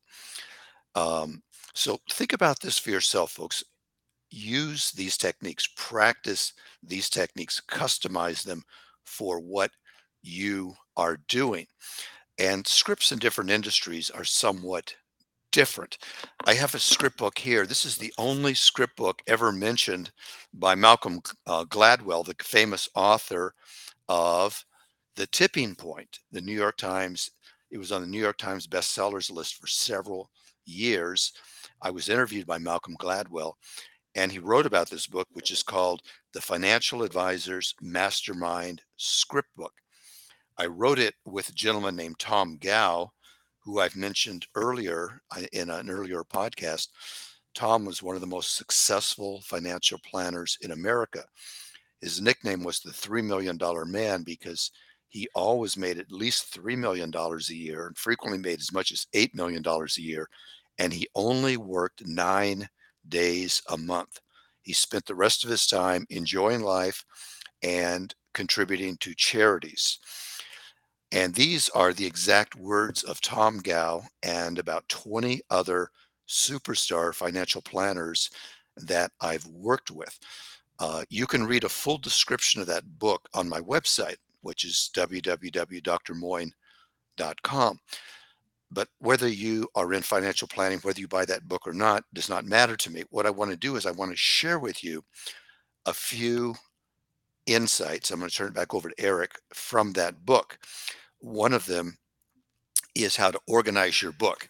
Um, 0.96 1.42
so 1.74 2.00
think 2.10 2.34
about 2.34 2.60
this 2.60 2.78
for 2.78 2.90
yourself, 2.90 3.32
folks. 3.32 3.64
Use 4.30 4.92
these 4.92 5.18
techniques, 5.18 5.68
practice 5.76 6.54
these 6.84 7.10
techniques, 7.10 7.62
customize 7.68 8.44
them 8.44 8.64
for 9.04 9.40
what 9.40 9.72
you 10.22 10.74
are 10.96 11.18
doing. 11.28 11.68
And 12.38 12.66
scripts 12.66 13.12
in 13.12 13.20
different 13.20 13.50
industries 13.50 14.10
are 14.10 14.24
somewhat 14.24 14.94
different. 15.52 15.98
I 16.46 16.54
have 16.56 16.74
a 16.76 16.80
script 16.80 17.18
book 17.18 17.38
here. 17.38 17.66
This 17.66 17.86
is 17.86 17.98
the 17.98 18.14
only 18.18 18.54
script 18.54 18.96
book 18.96 19.22
ever 19.28 19.52
mentioned 19.52 20.12
by 20.54 20.76
Malcolm 20.76 21.22
uh, 21.46 21.66
Gladwell, 21.66 22.26
the 22.26 22.36
famous 22.44 22.90
author 22.96 23.54
of 24.10 24.66
The 25.16 25.28
Tipping 25.28 25.76
Point, 25.76 26.20
the 26.32 26.42
New 26.42 26.54
York 26.54 26.78
Times. 26.78 27.32
It 27.70 27.78
was 27.78 27.92
on 27.92 28.02
the 28.02 28.08
New 28.08 28.20
York 28.20 28.38
Times 28.38 28.68
bestsellers 28.68 29.32
list 29.32 29.56
for 29.56 29.68
several 29.68 30.30
years. 30.66 31.34
I 31.82 31.92
was 31.92 32.10
interviewed 32.10 32.46
by 32.46 32.58
Malcolm 32.58 32.96
Gladwell, 33.00 33.54
and 34.16 34.32
he 34.32 34.40
wrote 34.40 34.66
about 34.66 34.90
this 34.90 35.08
book, 35.08 35.28
which 35.34 35.52
is 35.52 35.64
called 35.64 36.02
The 36.34 36.42
Financial 36.42 37.04
Advisor's 37.04 37.74
Mastermind 37.82 38.82
Script 38.98 39.50
Book. 39.56 39.74
I 40.58 40.66
wrote 40.66 41.00
it 41.00 41.16
with 41.26 41.50
a 41.50 41.54
gentleman 41.54 41.96
named 41.96 42.20
Tom 42.20 42.58
Gow, 42.60 43.12
who 43.64 43.80
I've 43.80 43.96
mentioned 43.96 44.46
earlier 44.56 45.22
uh, 45.36 45.42
in 45.54 45.70
an 45.70 45.90
earlier 45.90 46.24
podcast. 46.24 46.88
Tom 47.54 47.86
was 47.86 48.02
one 48.02 48.16
of 48.16 48.22
the 48.22 48.28
most 48.28 48.56
successful 48.56 49.42
financial 49.42 50.00
planners 50.10 50.58
in 50.62 50.72
America. 50.72 51.24
His 52.02 52.22
nickname 52.22 52.64
was 52.64 52.80
the 52.80 52.92
$3 52.92 53.24
million 53.24 53.58
man 53.92 54.24
because 54.24 54.72
he 55.10 55.28
always 55.36 55.78
made 55.78 56.00
at 56.00 56.12
least 56.12 56.54
$3 56.56 56.78
million 56.78 57.12
a 57.14 57.54
year 57.54 57.88
and 57.88 57.98
frequently 57.98 58.40
made 58.40 58.60
as 58.60 58.72
much 58.72 58.92
as 58.92 59.08
$8 59.14 59.36
million 59.36 59.64
a 59.66 60.02
year. 60.02 60.28
And 60.80 60.94
he 60.94 61.08
only 61.16 61.58
worked 61.58 62.08
nine 62.08 62.68
days 63.08 63.62
a 63.70 63.78
month. 63.78 64.20
He 64.62 64.74
spent 64.74 65.06
the 65.06 65.16
rest 65.16 65.44
of 65.44 65.50
his 65.50 65.68
time 65.68 66.06
enjoying 66.10 66.62
life 66.62 67.04
and 67.62 68.16
contributing 68.34 68.98
to 69.02 69.14
charities. 69.16 70.00
And 71.12 71.36
these 71.36 71.68
are 71.70 71.94
the 71.94 72.06
exact 72.06 72.56
words 72.56 73.04
of 73.04 73.22
Tom 73.22 73.60
Gow 73.60 74.04
and 74.24 74.58
about 74.58 74.88
20 74.88 75.42
other 75.50 75.90
superstar 76.28 77.14
financial 77.14 77.62
planners 77.62 78.30
that 78.78 79.12
I've 79.20 79.46
worked 79.48 79.92
with. 79.92 80.18
Uh, 80.80 81.04
you 81.10 81.28
can 81.28 81.46
read 81.46 81.66
a 81.66 81.70
full 81.70 81.98
description 81.98 82.62
of 82.62 82.68
that 82.68 82.98
book 82.98 83.28
on 83.34 83.50
my 83.50 83.60
website, 83.60 84.16
which 84.42 84.64
is 84.64 84.90
www.drmoine.com. 84.96 87.80
But 88.74 88.88
whether 89.00 89.28
you 89.28 89.68
are 89.76 89.94
in 89.94 90.02
financial 90.02 90.48
planning, 90.48 90.80
whether 90.80 91.02
you 91.02 91.10
buy 91.10 91.26
that 91.26 91.46
book 91.48 91.68
or 91.68 91.74
not, 91.74 92.06
does 92.14 92.30
not 92.30 92.46
matter 92.46 92.78
to 92.78 92.90
me. 92.90 93.04
What 93.10 93.26
I 93.26 93.30
want 93.30 93.52
to 93.52 93.58
do 93.58 93.76
is 93.76 93.86
I 93.86 93.92
want 93.92 94.12
to 94.12 94.18
share 94.18 94.60
with 94.60 94.82
you 94.82 95.04
a 95.86 95.94
few 95.94 96.56
insights. 97.48 98.12
I'm 98.12 98.20
going 98.20 98.30
to 98.30 98.36
turn 98.36 98.48
it 98.48 98.54
back 98.54 98.74
over 98.74 98.90
to 98.90 98.96
Eric 98.98 99.36
from 99.54 99.92
that 99.94 100.26
book. 100.26 100.58
One 101.22 101.54
of 101.54 101.66
them 101.66 101.98
is 102.96 103.16
how 103.16 103.32
to 103.32 103.40
organize 103.48 104.02
your 104.02 104.12
book. 104.12 104.50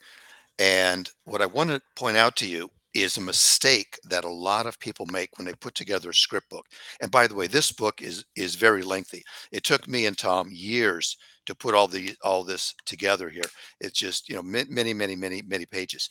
And 0.59 1.09
what 1.25 1.41
I 1.41 1.45
want 1.45 1.69
to 1.69 1.81
point 1.95 2.17
out 2.17 2.35
to 2.37 2.47
you 2.47 2.69
is 2.93 3.17
a 3.17 3.21
mistake 3.21 3.97
that 4.03 4.25
a 4.25 4.29
lot 4.29 4.65
of 4.65 4.79
people 4.79 5.05
make 5.05 5.29
when 5.37 5.45
they 5.45 5.53
put 5.53 5.75
together 5.75 6.09
a 6.09 6.13
script 6.13 6.49
book. 6.49 6.65
And 7.01 7.09
by 7.09 7.27
the 7.27 7.35
way, 7.35 7.47
this 7.47 7.71
book 7.71 8.01
is 8.01 8.25
is 8.35 8.55
very 8.55 8.83
lengthy. 8.83 9.23
It 9.51 9.63
took 9.63 9.87
me 9.87 10.05
and 10.05 10.17
Tom 10.17 10.49
years 10.51 11.17
to 11.45 11.55
put 11.55 11.73
all 11.73 11.87
the 11.87 12.15
all 12.23 12.43
this 12.43 12.75
together 12.85 13.29
here. 13.29 13.43
It's 13.79 13.97
just, 13.97 14.29
you 14.29 14.35
know, 14.35 14.43
ma- 14.43 14.63
many 14.69 14.93
many 14.93 15.15
many 15.15 15.41
many 15.41 15.65
pages. 15.65 16.09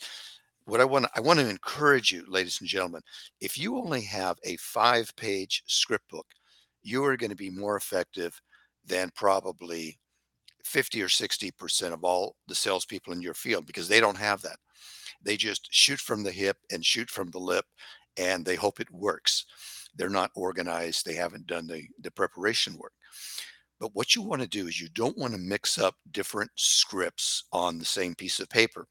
What 0.65 0.81
I 0.81 0.85
want 0.85 1.07
I 1.15 1.21
want 1.21 1.39
to 1.41 1.49
encourage 1.49 2.13
you, 2.13 2.25
ladies 2.29 2.61
and 2.61 2.69
gentlemen, 2.69 3.03
if 3.41 3.59
you 3.59 3.77
only 3.77 4.03
have 4.03 4.39
a 4.45 4.57
5-page 4.57 5.65
script 5.67 6.09
book, 6.11 6.27
you 6.83 7.05
are 7.05 7.17
going 7.17 7.31
to 7.31 7.37
be 7.37 7.51
more 7.51 7.77
effective 7.77 8.41
than 8.87 9.13
probably 9.15 10.00
50 10.65 11.03
or 11.03 11.09
60% 11.09 11.93
of 11.93 12.05
all 12.05 12.37
the 12.49 12.55
salespeople 12.55 13.13
in 13.13 13.23
your 13.23 13.35
field 13.35 13.67
because 13.67 13.89
they 13.89 14.01
don't 14.01 14.19
have 14.19 14.43
that. 14.43 14.59
They 15.23 15.37
just 15.37 15.69
shoot 15.71 15.99
from 16.01 16.23
the 16.23 16.31
hip 16.31 16.57
and 16.71 16.85
shoot 16.85 17.11
from 17.11 17.31
the 17.31 17.39
lip 17.39 17.67
and 18.17 18.45
they 18.45 18.57
hope 18.57 18.81
it 18.81 18.91
works. 18.91 19.47
They're 19.97 20.09
not 20.09 20.31
organized, 20.35 21.05
they 21.05 21.15
haven't 21.15 21.47
done 21.47 21.67
the, 21.67 21.83
the 22.01 22.11
preparation 22.11 22.77
work. 22.77 22.93
But 23.81 23.95
what 23.95 24.15
you 24.15 24.23
want 24.23 24.43
to 24.43 24.49
do 24.49 24.67
is 24.67 24.81
you 24.81 24.89
don't 24.95 25.17
want 25.17 25.33
to 25.33 25.39
mix 25.39 25.79
up 25.79 25.95
different 26.11 26.51
scripts 26.55 27.45
on 27.53 27.79
the 27.79 27.85
same 27.85 28.15
piece 28.15 28.39
of 28.39 28.49
paper. 28.51 28.87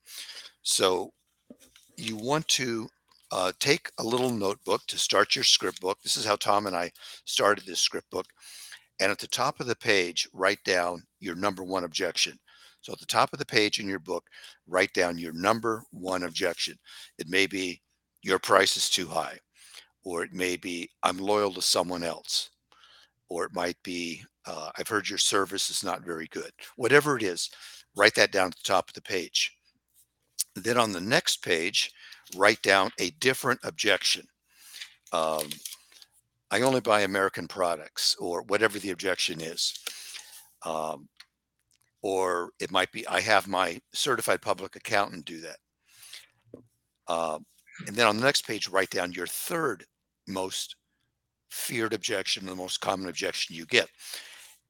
So 0.64 1.14
you 1.96 2.18
want 2.18 2.48
to 2.50 2.90
uh, 3.32 3.52
take 3.60 3.92
a 4.00 4.04
little 4.04 4.32
notebook 4.32 4.82
to 4.88 4.98
start 4.98 5.36
your 5.36 5.44
script 5.44 5.80
book. 5.80 6.00
This 6.02 6.18
is 6.18 6.26
how 6.26 6.36
Tom 6.36 6.66
and 6.66 6.76
I 6.76 6.92
started 7.26 7.66
this 7.66 7.80
script 7.80 8.10
book. 8.10 8.26
And 9.00 9.12
at 9.12 9.20
the 9.20 9.28
top 9.28 9.60
of 9.60 9.68
the 9.68 9.76
page, 9.76 10.28
write 10.34 10.64
down 10.64 11.04
your 11.20 11.36
number 11.36 11.64
one 11.64 11.84
objection. 11.84 12.38
So 12.82 12.94
at 12.94 13.00
the 13.00 13.06
top 13.06 13.34
of 13.34 13.40
the 13.40 13.46
page 13.46 13.80
in 13.80 13.88
your 13.88 14.00
book, 14.00 14.26
write 14.68 14.94
down 14.94 15.18
your 15.18 15.34
number 15.34 15.84
one 15.92 16.24
objection. 16.24 16.78
It 17.18 17.28
may 17.30 17.48
be 17.48 17.82
your 18.22 18.40
price 18.40 18.78
is 18.78 18.90
too 18.90 19.08
high, 19.08 19.40
or 20.04 20.24
it 20.24 20.34
may 20.34 20.58
be 20.58 20.90
I'm 21.04 21.18
loyal 21.18 21.54
to 21.54 21.62
someone 21.62 22.04
else, 22.04 22.50
or 23.30 23.46
it 23.46 23.54
might 23.54 23.78
be 23.84 24.24
uh, 24.46 24.72
I've 24.78 24.88
heard 24.88 25.10
your 25.10 25.18
service 25.18 25.70
is 25.70 25.84
not 25.84 26.06
very 26.06 26.28
good. 26.28 26.52
Whatever 26.76 27.16
it 27.18 27.24
is, 27.24 27.50
write 27.96 28.16
that 28.16 28.32
down 28.32 28.48
at 28.48 28.56
the 28.56 28.64
top 28.64 28.90
of 28.90 28.96
the 28.96 29.02
page. 29.02 29.56
Then 30.56 30.78
on 30.78 30.92
the 30.92 31.02
next 31.02 31.44
page, 31.44 31.92
write 32.36 32.62
down 32.62 32.92
a 33.00 33.12
different 33.12 33.60
objection. 33.64 34.26
Um, 35.12 35.50
I 36.52 36.62
only 36.62 36.82
buy 36.82 37.02
American 37.02 37.48
products, 37.48 38.16
or 38.20 38.44
whatever 38.44 38.80
the 38.80 38.92
objection 38.92 39.40
is. 39.42 39.74
Um, 40.66 41.08
or 42.02 42.52
it 42.60 42.72
might 42.72 42.92
be 42.92 43.08
I 43.08 43.20
have 43.22 43.48
my 43.48 43.80
certified 43.94 44.42
public 44.42 44.76
accountant 44.76 45.26
do 45.26 45.42
that. 45.42 45.58
Um, 47.08 47.46
and 47.88 47.96
then 47.96 48.08
on 48.08 48.18
the 48.18 48.24
next 48.24 48.46
page, 48.46 48.68
write 48.68 48.90
down 48.90 49.12
your 49.12 49.28
third 49.28 49.86
most 50.28 50.76
feared 51.50 51.94
objection, 51.94 52.46
the 52.46 52.56
most 52.56 52.80
common 52.80 53.10
objection 53.10 53.56
you 53.56 53.66
get. 53.66 53.90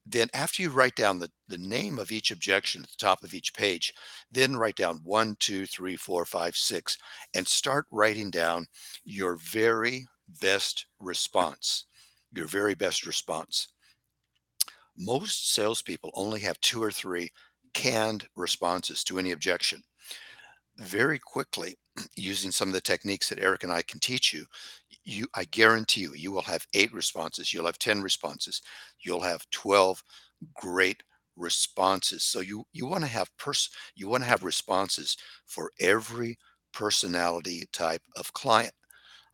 Then, 0.06 0.30
after 0.34 0.64
you 0.64 0.70
write 0.70 0.96
down 0.96 1.20
the, 1.20 1.30
the 1.50 1.58
name 1.58 2.00
of 2.00 2.12
each 2.12 2.32
objection 2.32 2.82
at 2.82 2.90
the 2.90 2.96
top 2.98 3.24
of 3.24 3.34
each 3.34 3.54
page, 3.54 3.94
then 4.32 4.58
write 4.58 4.76
down 4.76 5.02
one, 5.04 5.36
two, 5.40 5.66
three, 5.68 5.98
four, 5.98 6.26
five, 6.26 6.56
six, 6.56 6.98
and 7.36 7.48
start 7.48 7.86
writing 7.92 8.32
down 8.32 8.66
your 9.04 9.36
very 9.36 10.08
best 10.42 10.86
response. 11.00 11.86
Your 12.34 12.48
very 12.48 12.76
best 12.76 13.06
response. 13.06 13.70
Most 14.98 15.54
salespeople 15.54 16.12
only 16.14 16.42
have 16.42 16.60
two 16.62 16.84
or 16.84 16.92
three 16.92 17.32
canned 17.74 18.28
responses 18.36 19.04
to 19.06 19.20
any 19.20 19.32
objection. 19.32 19.82
Very 20.78 21.20
quickly, 21.20 21.78
using 22.16 22.52
some 22.52 22.68
of 22.70 22.74
the 22.74 22.82
techniques 22.82 23.30
that 23.30 23.40
Eric 23.40 23.64
and 23.64 23.72
I 23.72 23.82
can 23.82 24.00
teach 24.00 24.34
you, 24.34 24.46
you 25.06 25.28
I 25.36 25.46
guarantee 25.46 26.02
you, 26.02 26.14
you 26.16 26.32
will 26.32 26.42
have 26.44 26.66
eight 26.74 26.94
responses. 26.94 27.54
You'll 27.54 27.66
have 27.66 27.80
10 27.80 28.02
responses. 28.02 28.62
You'll 29.04 29.22
have 29.22 29.50
12 29.52 30.04
great 30.56 31.04
responses. 31.36 32.24
So 32.24 32.42
you 32.42 32.66
you 32.74 32.86
want 32.86 33.04
to 33.04 33.10
have 33.10 33.30
pers 33.38 33.70
you 33.96 34.10
want 34.10 34.24
to 34.24 34.30
have 34.30 34.44
responses 34.44 35.18
for 35.46 35.72
every 35.80 36.38
personality 36.74 37.68
type 37.74 38.02
of 38.18 38.32
client. 38.34 38.74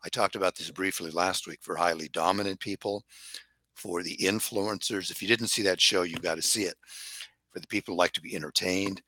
I 0.06 0.10
talked 0.10 0.36
about 0.36 0.56
this 0.56 0.70
briefly 0.70 1.10
last 1.10 1.48
week 1.48 1.60
for 1.63 1.76
highly 1.76 2.10
dominant 2.10 2.60
people, 2.60 3.04
for 3.74 4.04
the 4.04 4.15
influencers. 4.18 5.10
If 5.10 5.20
you 5.22 5.28
didn't 5.28 5.48
see 5.48 5.63
that 5.63 5.82
show, 5.82 6.04
you 6.04 6.15
got 6.18 6.36
to 6.36 6.44
see 6.44 6.63
it. 6.63 6.76
For 7.52 7.60
the 7.60 7.68
people 7.68 7.96
who 7.96 7.98
like 7.98 8.12
to 8.12 8.22
be 8.22 8.36
entertained, 8.36 9.02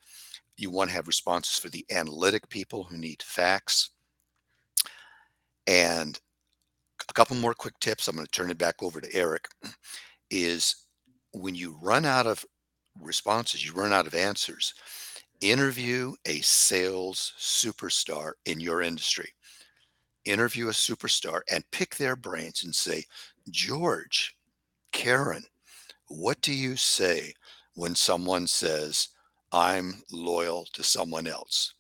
You 0.58 0.72
want 0.72 0.90
to 0.90 0.96
have 0.96 1.08
responses 1.08 1.60
for 1.60 1.70
the 1.70 1.86
analytic 1.92 2.50
people 2.50 2.84
who 2.84 2.98
need 2.98 3.22
facts. 3.22 3.92
And 5.68 6.20
a 7.08 7.14
couple 7.14 7.36
more 7.38 7.54
quick 7.54 7.80
tips. 7.80 8.08
I'm 8.08 8.16
going 8.16 8.26
to 8.26 8.32
turn 8.32 8.50
it 8.50 8.58
back 8.58 8.82
over 8.82 9.00
to 9.00 9.16
Eric. 9.16 9.48
Is 10.32 10.88
when 11.32 11.56
you 11.56 11.78
run 11.82 12.06
out 12.06 12.26
of 12.26 12.44
responses, 13.00 13.66
you 13.66 13.74
run 13.74 13.94
out 13.94 14.08
of 14.08 14.16
answers, 14.16 14.74
interview 15.40 16.14
a 16.26 16.42
sales 16.42 17.34
superstar 17.40 18.32
in 18.46 18.60
your 18.60 18.82
industry. 18.82 19.30
Interview 20.28 20.68
a 20.68 20.72
superstar 20.72 21.40
and 21.50 21.64
pick 21.72 21.96
their 21.96 22.18
brains 22.18 22.66
and 22.66 22.76
say, 22.76 23.06
George, 23.50 24.36
Karen, 24.92 25.44
what 26.08 26.42
do 26.42 26.54
you 26.54 26.76
say 26.76 27.34
when 27.76 27.96
someone 27.96 28.46
says, 28.46 29.08
I'm 29.54 30.04
loyal 30.12 30.68
to 30.74 30.84
someone 30.84 31.28
else? 31.28 31.74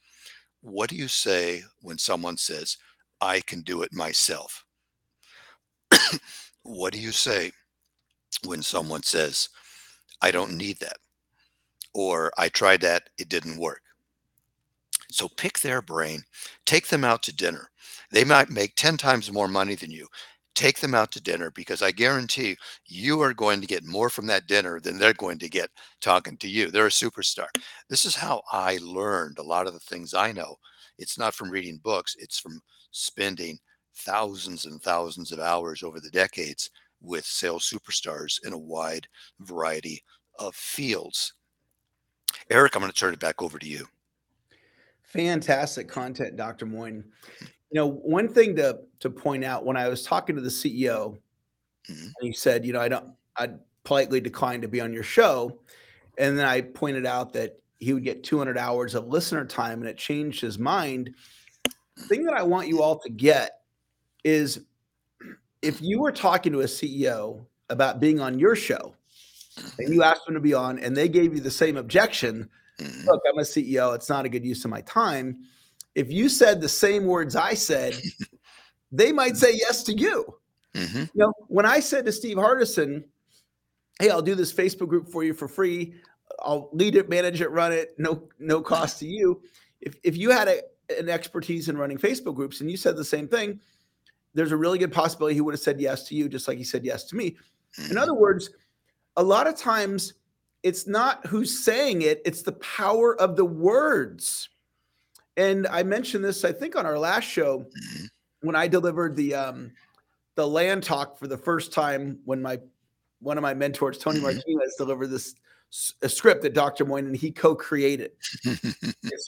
What 0.62 0.90
do 0.90 0.96
you 0.96 1.10
say 1.10 1.64
when 1.82 1.98
someone 1.98 2.38
says, 2.38 2.78
I 3.20 3.42
can 3.42 3.64
do 3.64 3.82
it 3.82 3.92
myself? 3.92 4.64
what 6.64 6.94
do 6.94 7.00
you 7.00 7.12
say 7.12 7.52
when 8.46 8.62
someone 8.62 9.04
says, 9.04 9.50
I 10.22 10.32
don't 10.32 10.56
need 10.56 10.80
that? 10.80 11.00
Or 11.94 12.32
I 12.38 12.48
tried 12.48 12.80
that, 12.82 13.10
it 13.18 13.28
didn't 13.28 13.60
work. 13.60 13.82
So 15.10 15.28
pick 15.28 15.60
their 15.60 15.82
brain, 15.82 16.24
take 16.66 16.88
them 16.88 17.04
out 17.04 17.24
to 17.24 17.36
dinner. 17.36 17.70
They 18.12 18.24
might 18.24 18.50
make 18.50 18.76
10 18.76 18.98
times 18.98 19.32
more 19.32 19.48
money 19.48 19.76
than 19.76 19.92
you. 19.92 20.08
Take 20.56 20.80
them 20.80 20.96
out 20.96 21.12
to 21.12 21.22
dinner 21.22 21.52
because 21.52 21.82
I 21.82 21.92
guarantee 21.92 22.58
you 22.86 23.22
are 23.22 23.34
going 23.34 23.62
to 23.62 23.68
get 23.68 23.86
more 23.86 24.10
from 24.10 24.26
that 24.28 24.48
dinner 24.48 24.80
than 24.80 24.98
they're 24.98 25.14
going 25.14 25.38
to 25.40 25.50
get 25.50 25.70
talking 26.02 26.38
to 26.38 26.48
you. 26.48 26.72
They're 26.72 26.88
a 26.88 26.90
superstar. 26.90 27.48
This 27.90 28.06
is 28.06 28.16
how 28.16 28.42
I 28.52 28.80
learned 28.82 29.38
a 29.38 29.44
lot 29.44 29.68
of 29.68 29.74
the 29.74 29.80
things 29.80 30.14
I 30.14 30.32
know. 30.32 30.56
It's 30.98 31.20
not 31.20 31.36
from 31.36 31.52
reading 31.52 31.80
books, 31.84 32.16
it's 32.18 32.40
from 32.40 32.60
spending 32.92 33.60
thousands 33.98 34.66
and 34.66 34.82
thousands 34.82 35.32
of 35.32 35.40
hours 35.40 35.84
over 35.84 36.00
the 36.00 36.10
decades 36.10 36.72
with 37.02 37.26
sales 37.26 37.70
superstars 37.70 38.40
in 38.46 38.54
a 38.54 38.58
wide 38.58 39.08
variety 39.42 40.04
of 40.40 40.56
fields. 40.56 41.34
Eric, 42.50 42.76
I'm 42.76 42.82
going 42.82 42.92
to 42.92 42.98
turn 42.98 43.14
it 43.14 43.20
back 43.20 43.42
over 43.42 43.60
to 43.60 43.68
you. 43.68 43.86
Fantastic 45.04 45.88
content, 45.88 46.36
Dr. 46.36 46.66
Moine. 46.66 47.04
You 47.72 47.82
know, 47.82 47.88
one 47.88 48.30
thing 48.30 48.56
to 48.56 48.80
to 49.00 49.10
point 49.10 49.44
out 49.44 49.66
when 49.66 49.78
I 49.78 49.88
was 49.88 50.04
talking 50.04 50.36
to 50.36 50.42
the 50.42 50.50
CEO, 50.50 51.18
mm-hmm. 51.90 52.08
he 52.22 52.32
said, 52.32 52.66
you 52.66 52.74
know, 52.74 52.82
I 52.82 52.88
don't, 52.88 53.12
I 53.36 53.50
politely 53.84 54.20
declined 54.20 54.64
to 54.64 54.68
be 54.68 54.82
on 54.82 54.94
your 54.94 55.04
show, 55.04 55.60
and 56.18 56.38
then 56.38 56.46
I 56.46 56.62
pointed 56.62 57.06
out 57.06 57.34
that 57.34 57.60
he 57.80 57.94
would 57.94 58.04
get 58.04 58.24
200 58.24 58.58
hours 58.58 58.96
of 58.96 59.08
listener 59.08 59.46
time, 59.46 59.80
and 59.80 59.88
it 59.88 59.98
changed 59.98 60.42
his 60.42 60.58
mind. 60.58 61.14
The 61.96 62.04
thing 62.04 62.24
that 62.24 62.34
I 62.34 62.44
want 62.44 62.68
you 62.68 62.82
all 62.82 62.98
to 63.00 63.10
get 63.10 63.62
is, 64.24 64.62
if 65.62 65.82
you 65.82 66.00
were 66.00 66.12
talking 66.12 66.52
to 66.54 66.62
a 66.62 66.66
CEO 66.66 67.46
about 67.70 68.00
being 68.00 68.20
on 68.20 68.40
your 68.40 68.56
show, 68.56 68.96
and 69.78 69.94
you 69.94 70.04
asked 70.04 70.26
them 70.26 70.36
to 70.36 70.40
be 70.40 70.54
on, 70.54 70.80
and 70.80 70.96
they 70.96 71.08
gave 71.08 71.34
you 71.34 71.42
the 71.42 71.52
same 71.52 71.78
objection, 71.78 72.50
mm-hmm. 72.80 73.08
look, 73.08 73.22
I'm 73.28 73.38
a 73.38 73.44
CEO, 73.44 73.94
it's 73.94 74.10
not 74.10 74.26
a 74.26 74.30
good 74.30 74.46
use 74.46 74.66
of 74.66 74.72
my 74.72 74.82
time 74.82 75.38
if 75.98 76.12
you 76.12 76.30
said 76.30 76.62
the 76.62 76.70
same 76.70 77.08
words 77.08 77.36
I 77.36 77.56
said, 77.56 78.00
they 78.92 79.12
might 79.12 79.36
say 79.36 79.54
yes 79.54 79.84
to 79.86 79.94
you. 79.94 80.38
Mm-hmm. 80.76 81.00
You 81.00 81.10
know, 81.16 81.34
when 81.48 81.66
I 81.66 81.80
said 81.80 82.06
to 82.06 82.12
Steve 82.12 82.38
Hardison, 82.38 83.04
"Hey, 84.00 84.12
I'll 84.12 84.22
do 84.22 84.36
this 84.36 84.54
Facebook 84.54 84.90
group 84.90 85.10
for 85.10 85.24
you 85.24 85.34
for 85.34 85.48
free. 85.48 85.96
I'll 86.40 86.70
lead 86.72 86.96
it, 86.96 87.10
manage 87.10 87.42
it, 87.42 87.50
run 87.50 87.74
it, 87.74 87.96
no 87.98 88.30
no 88.38 88.62
cost 88.62 89.00
to 89.00 89.08
you." 89.08 89.42
If 89.82 89.96
if 90.04 90.16
you 90.16 90.30
had 90.30 90.48
a, 90.48 90.62
an 90.96 91.10
expertise 91.10 91.68
in 91.68 91.78
running 91.78 91.98
Facebook 91.98 92.36
groups 92.36 92.62
and 92.62 92.70
you 92.70 92.78
said 92.78 92.96
the 92.96 93.04
same 93.04 93.28
thing, 93.28 93.60
there's 94.36 94.52
a 94.52 94.58
really 94.58 94.78
good 94.78 94.94
possibility 94.94 95.34
he 95.34 95.42
would 95.42 95.56
have 95.56 95.62
said 95.62 95.82
yes 95.82 96.04
to 96.10 96.16
you, 96.16 96.30
just 96.30 96.48
like 96.48 96.60
he 96.60 96.64
said 96.64 96.86
yes 96.86 97.06
to 97.06 97.16
me. 97.16 97.36
In 97.80 97.86
mm-hmm. 97.86 97.98
other 97.98 98.14
words, 98.14 98.52
a 99.16 99.24
lot 99.24 99.48
of 99.48 99.56
times 99.56 100.14
it's 100.62 100.86
not 100.86 101.26
who's 101.26 101.66
saying 101.66 102.04
it; 102.04 102.22
it's 102.24 102.44
the 102.44 102.52
power 102.52 103.20
of 103.20 103.36
the 103.36 103.46
words. 103.46 104.50
And 105.38 105.68
I 105.68 105.84
mentioned 105.84 106.26
this, 106.26 106.44
I 106.44 106.52
think, 106.52 106.76
on 106.76 106.86
our 106.86 106.98
last 106.98 107.26
show 107.26 107.66
when 108.42 108.56
I 108.56 108.68
delivered 108.68 109.16
the 109.16 109.36
um, 109.36 109.72
the 110.36 110.48
land 110.48 110.84
talk 110.84 111.18
for 111.18 111.28
the 111.28 111.38
first 111.38 111.72
time 111.72 112.20
when 112.26 112.42
my 112.42 112.60
one 113.20 113.38
of 113.38 113.44
my 113.44 113.54
mentors, 113.54 114.00
Tony 114.00 114.18
mm-hmm. 114.18 114.36
Martinez, 114.36 114.76
delivered 114.78 115.08
this 115.08 115.36
a 116.02 116.10
script 116.10 116.44
that 116.44 116.54
Dr. 116.54 116.86
Moine 116.86 117.08
and 117.08 117.16
he 117.16 117.30
co-created. 117.30 118.12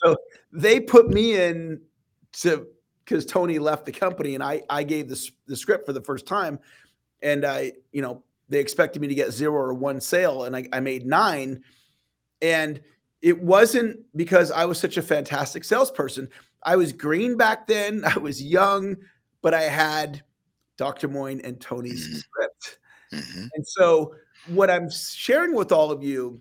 so 0.02 0.16
they 0.52 0.80
put 0.80 1.10
me 1.10 1.36
in 1.36 1.80
to 2.32 2.66
because 3.04 3.26
Tony 3.26 3.58
left 3.58 3.86
the 3.86 3.92
company 3.92 4.34
and 4.34 4.42
I 4.42 4.62
I 4.68 4.82
gave 4.82 5.08
the 5.08 5.30
the 5.46 5.56
script 5.56 5.86
for 5.86 5.92
the 5.92 6.02
first 6.02 6.26
time, 6.26 6.58
and 7.22 7.44
I 7.44 7.72
you 7.92 8.02
know 8.02 8.24
they 8.48 8.58
expected 8.58 9.00
me 9.00 9.06
to 9.08 9.14
get 9.14 9.30
zero 9.30 9.54
or 9.54 9.74
one 9.74 10.00
sale 10.00 10.42
and 10.42 10.56
I, 10.56 10.66
I 10.72 10.80
made 10.80 11.06
nine, 11.06 11.62
and 12.42 12.80
it 13.22 13.42
wasn't 13.42 14.00
because 14.16 14.50
I 14.50 14.64
was 14.64 14.78
such 14.78 14.96
a 14.96 15.02
fantastic 15.02 15.64
salesperson. 15.64 16.28
I 16.62 16.76
was 16.76 16.92
green 16.92 17.36
back 17.36 17.66
then. 17.66 18.04
I 18.16 18.18
was 18.18 18.42
young, 18.42 18.96
but 19.42 19.54
I 19.54 19.62
had 19.62 20.22
Dr. 20.76 21.08
Moine 21.08 21.40
and 21.44 21.60
Tony's 21.60 22.06
mm-hmm. 22.06 22.16
script. 22.16 22.78
Mm-hmm. 23.12 23.46
And 23.54 23.66
so, 23.66 24.14
what 24.46 24.70
I'm 24.70 24.90
sharing 24.90 25.54
with 25.54 25.72
all 25.72 25.90
of 25.90 26.02
you, 26.02 26.40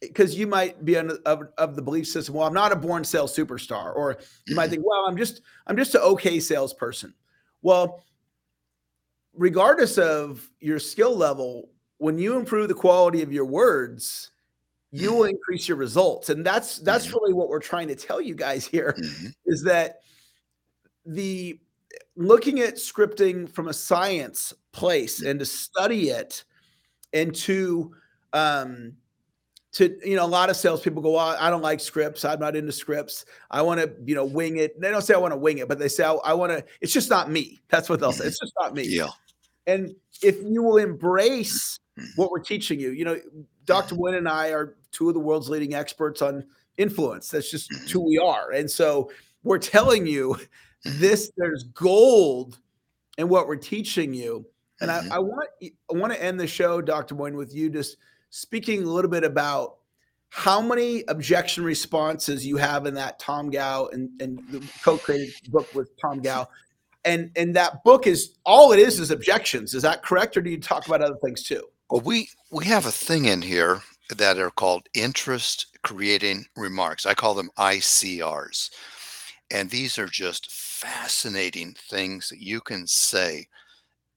because 0.00 0.36
you 0.36 0.46
might 0.46 0.84
be 0.84 0.94
of, 0.94 1.10
of, 1.26 1.76
the 1.76 1.82
belief 1.82 2.06
system, 2.06 2.34
well, 2.34 2.46
I'm 2.46 2.54
not 2.54 2.72
a 2.72 2.76
born 2.76 3.04
sales 3.04 3.36
superstar, 3.36 3.94
or 3.94 4.12
you 4.12 4.16
mm-hmm. 4.16 4.54
might 4.54 4.70
think, 4.70 4.82
well, 4.86 5.04
I'm 5.06 5.16
just 5.16 5.42
I'm 5.66 5.76
just 5.76 5.94
an 5.94 6.00
okay 6.02 6.40
salesperson. 6.40 7.14
Well, 7.60 8.02
regardless 9.34 9.98
of 9.98 10.48
your 10.60 10.78
skill 10.78 11.16
level, 11.16 11.70
when 11.98 12.18
you 12.18 12.36
improve 12.38 12.68
the 12.68 12.74
quality 12.74 13.22
of 13.22 13.32
your 13.32 13.44
words, 13.44 14.31
you 14.92 15.14
will 15.14 15.24
increase 15.24 15.66
your 15.66 15.78
results. 15.78 16.28
And 16.28 16.44
that's 16.44 16.78
that's 16.78 17.06
mm-hmm. 17.06 17.16
really 17.16 17.32
what 17.32 17.48
we're 17.48 17.60
trying 17.60 17.88
to 17.88 17.96
tell 17.96 18.20
you 18.20 18.34
guys 18.34 18.66
here 18.66 18.94
mm-hmm. 18.96 19.28
is 19.46 19.62
that 19.64 20.00
the 21.06 21.58
looking 22.14 22.60
at 22.60 22.74
scripting 22.74 23.48
from 23.50 23.68
a 23.68 23.72
science 23.72 24.52
place 24.72 25.22
and 25.22 25.40
to 25.40 25.46
study 25.46 26.10
it 26.10 26.44
and 27.12 27.34
to 27.34 27.94
um 28.34 28.92
to 29.72 29.98
you 30.04 30.14
know 30.16 30.24
a 30.24 30.26
lot 30.26 30.50
of 30.50 30.56
salespeople 30.56 31.02
go 31.02 31.12
well, 31.12 31.36
i 31.40 31.48
don't 31.48 31.62
like 31.62 31.80
scripts. 31.80 32.24
I'm 32.24 32.38
not 32.38 32.54
into 32.54 32.72
scripts. 32.72 33.24
I 33.50 33.62
want 33.62 33.80
to 33.80 33.90
you 34.04 34.14
know 34.14 34.26
wing 34.26 34.58
it. 34.58 34.78
They 34.78 34.90
don't 34.90 35.02
say 35.02 35.14
i 35.14 35.18
want 35.18 35.32
to 35.32 35.38
wing 35.38 35.58
it 35.58 35.68
but 35.68 35.78
they 35.78 35.88
say 35.88 36.04
i, 36.04 36.12
I 36.12 36.34
want 36.34 36.52
to 36.52 36.64
it's 36.82 36.92
just 36.92 37.08
not 37.08 37.30
me. 37.30 37.62
That's 37.68 37.88
what 37.88 37.98
they'll 37.98 38.12
say. 38.12 38.26
It's 38.26 38.38
just 38.38 38.52
not 38.60 38.74
me. 38.74 38.84
Yeah. 38.86 39.08
And 39.66 39.94
if 40.22 40.36
you 40.44 40.62
will 40.62 40.76
embrace 40.76 41.78
mm-hmm. 41.98 42.10
what 42.16 42.30
we're 42.30 42.40
teaching 42.40 42.78
you 42.78 42.90
you 42.90 43.04
know 43.04 43.18
dr 43.64 43.94
Moine 43.94 44.18
and 44.18 44.28
i 44.28 44.48
are 44.50 44.76
two 44.92 45.08
of 45.08 45.14
the 45.14 45.20
world's 45.20 45.48
leading 45.48 45.74
experts 45.74 46.22
on 46.22 46.44
influence. 46.76 47.28
That's 47.30 47.50
just 47.50 47.70
mm-hmm. 47.70 47.86
who 47.86 48.00
we 48.06 48.18
are. 48.18 48.52
And 48.52 48.70
so 48.70 49.10
we're 49.42 49.58
telling 49.58 50.06
you 50.06 50.36
this, 50.84 51.32
there's 51.36 51.64
gold 51.74 52.58
in 53.18 53.28
what 53.28 53.46
we're 53.46 53.56
teaching 53.56 54.14
you. 54.14 54.46
And 54.80 54.90
I, 54.90 55.00
mm-hmm. 55.00 55.12
I 55.12 55.18
want 55.18 55.48
I 55.62 55.70
want 55.90 56.12
to 56.12 56.22
end 56.22 56.40
the 56.40 56.46
show, 56.46 56.80
Dr. 56.80 57.14
Moine, 57.14 57.36
with 57.36 57.54
you 57.54 57.70
just 57.70 57.96
speaking 58.30 58.82
a 58.82 58.86
little 58.86 59.10
bit 59.10 59.22
about 59.24 59.76
how 60.30 60.60
many 60.60 61.04
objection 61.08 61.62
responses 61.62 62.44
you 62.44 62.56
have 62.56 62.86
in 62.86 62.94
that 62.94 63.18
Tom 63.18 63.50
Gow 63.50 63.90
and, 63.92 64.08
and 64.20 64.40
the 64.50 64.66
co-created 64.82 65.34
book 65.50 65.72
with 65.74 65.90
Tom 66.00 66.20
Gow. 66.20 66.48
And 67.04 67.30
and 67.36 67.54
that 67.54 67.84
book 67.84 68.06
is 68.06 68.36
all 68.44 68.72
it 68.72 68.78
is 68.78 68.98
is 68.98 69.10
objections. 69.10 69.74
Is 69.74 69.82
that 69.82 70.02
correct? 70.02 70.36
Or 70.36 70.40
do 70.40 70.50
you 70.50 70.58
talk 70.58 70.86
about 70.86 71.02
other 71.02 71.18
things 71.22 71.42
too? 71.42 71.64
Well, 71.90 72.00
we 72.00 72.30
we 72.50 72.64
have 72.64 72.86
a 72.86 72.90
thing 72.90 73.26
in 73.26 73.42
here 73.42 73.82
that 74.18 74.38
are 74.38 74.50
called 74.50 74.88
interest 74.94 75.78
creating 75.82 76.44
remarks. 76.56 77.06
I 77.06 77.14
call 77.14 77.34
them 77.34 77.50
ICRs. 77.58 78.70
And 79.50 79.68
these 79.68 79.98
are 79.98 80.06
just 80.06 80.50
fascinating 80.50 81.74
things 81.88 82.28
that 82.28 82.40
you 82.40 82.60
can 82.60 82.86
say 82.86 83.46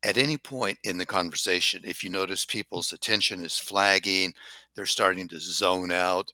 at 0.04 0.18
any 0.18 0.38
point 0.38 0.78
in 0.84 0.98
the 0.98 1.06
conversation. 1.06 1.82
If 1.84 2.04
you 2.04 2.10
notice 2.10 2.46
people's 2.46 2.94
attention 2.94 3.44
is 3.44 3.58
flagging, 3.58 4.34
they're 4.76 4.86
starting 4.86 5.28
to 5.30 5.40
zone 5.40 5.92
out. 5.92 6.32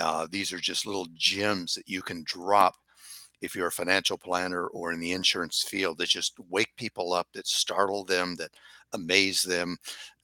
Uh, 0.00 0.26
these 0.30 0.52
are 0.52 0.58
just 0.58 0.86
little 0.86 1.06
gems 1.14 1.74
that 1.74 1.88
you 1.88 2.02
can 2.02 2.22
drop 2.26 2.74
if 3.40 3.54
you're 3.54 3.68
a 3.68 3.72
financial 3.72 4.18
planner 4.18 4.66
or 4.68 4.92
in 4.92 5.00
the 5.00 5.12
insurance 5.12 5.62
field 5.62 5.98
that 5.98 6.08
just 6.08 6.34
wake 6.50 6.74
people 6.76 7.12
up, 7.12 7.28
that 7.34 7.46
startle 7.46 8.04
them, 8.04 8.34
that 8.36 8.50
amaze 8.92 9.42
them, 9.42 9.76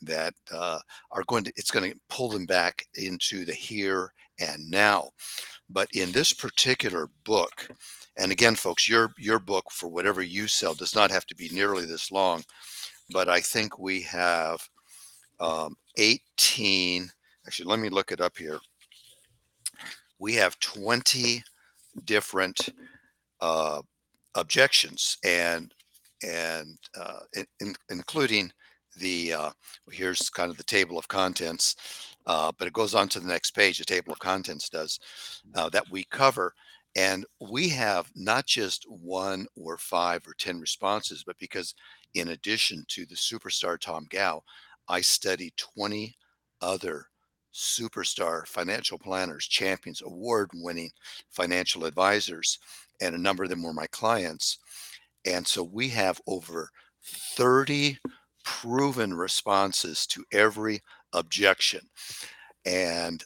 that 0.02 0.34
uh, 0.52 0.78
are 1.12 1.24
going 1.26 1.44
to, 1.44 1.52
it's 1.56 1.70
going 1.70 1.90
to 1.90 1.98
pull 2.08 2.28
them 2.28 2.46
back 2.46 2.86
into 2.96 3.44
the 3.44 3.52
here 3.52 4.12
and 4.40 4.68
now. 4.70 5.10
But 5.70 5.88
in 5.94 6.12
this 6.12 6.32
particular 6.32 7.08
book, 7.24 7.68
and 8.16 8.30
again, 8.30 8.54
folks, 8.54 8.88
your 8.88 9.12
your 9.18 9.38
book 9.38 9.64
for 9.70 9.88
whatever 9.88 10.22
you 10.22 10.46
sell 10.46 10.74
does 10.74 10.94
not 10.94 11.10
have 11.10 11.26
to 11.26 11.34
be 11.34 11.48
nearly 11.50 11.86
this 11.86 12.12
long, 12.12 12.42
but 13.10 13.28
I 13.28 13.40
think 13.40 13.78
we 13.78 14.02
have 14.02 14.60
um, 15.40 15.74
18. 15.96 17.10
Actually, 17.46 17.68
let 17.68 17.78
me 17.78 17.88
look 17.88 18.12
it 18.12 18.20
up 18.20 18.36
here 18.36 18.60
we 20.18 20.34
have 20.34 20.58
20 20.60 21.42
different 22.04 22.70
uh, 23.40 23.82
objections 24.34 25.18
and 25.24 25.74
and 26.22 26.78
uh, 26.98 27.20
in, 27.34 27.46
in, 27.60 27.74
including 27.90 28.50
the 28.96 29.32
uh, 29.32 29.50
here's 29.90 30.30
kind 30.30 30.50
of 30.50 30.56
the 30.56 30.62
table 30.62 30.98
of 30.98 31.08
contents 31.08 32.14
uh, 32.26 32.52
but 32.58 32.66
it 32.66 32.72
goes 32.72 32.94
on 32.94 33.08
to 33.08 33.20
the 33.20 33.28
next 33.28 33.52
page 33.52 33.78
the 33.78 33.84
table 33.84 34.12
of 34.12 34.18
contents 34.18 34.68
does 34.68 34.98
uh, 35.54 35.68
that 35.68 35.88
we 35.90 36.04
cover. 36.04 36.54
And 36.96 37.26
we 37.40 37.68
have 37.70 38.10
not 38.14 38.46
just 38.46 38.86
one 38.88 39.46
or 39.56 39.76
five 39.78 40.26
or 40.26 40.34
ten 40.38 40.60
responses 40.60 41.24
but 41.24 41.38
because 41.38 41.74
in 42.14 42.28
addition 42.28 42.84
to 42.88 43.04
the 43.06 43.16
superstar 43.16 43.78
tom 43.78 44.06
Gau, 44.10 44.42
i 44.88 45.00
study 45.00 45.52
20 45.56 46.14
other 46.60 47.06
superstar 47.52 48.46
financial 48.46 48.98
planners 48.98 49.46
champions 49.46 50.02
award 50.02 50.50
winning 50.54 50.90
financial 51.30 51.84
advisors 51.84 52.58
and 53.00 53.14
a 53.14 53.18
number 53.18 53.44
of 53.44 53.50
them 53.50 53.62
were 53.62 53.72
my 53.72 53.86
clients 53.88 54.58
and 55.24 55.46
so 55.46 55.62
we 55.62 55.88
have 55.90 56.20
over 56.26 56.70
30 57.36 57.98
proven 58.44 59.14
responses 59.14 60.06
to 60.06 60.24
every 60.32 60.80
objection. 61.12 61.80
And 62.66 63.24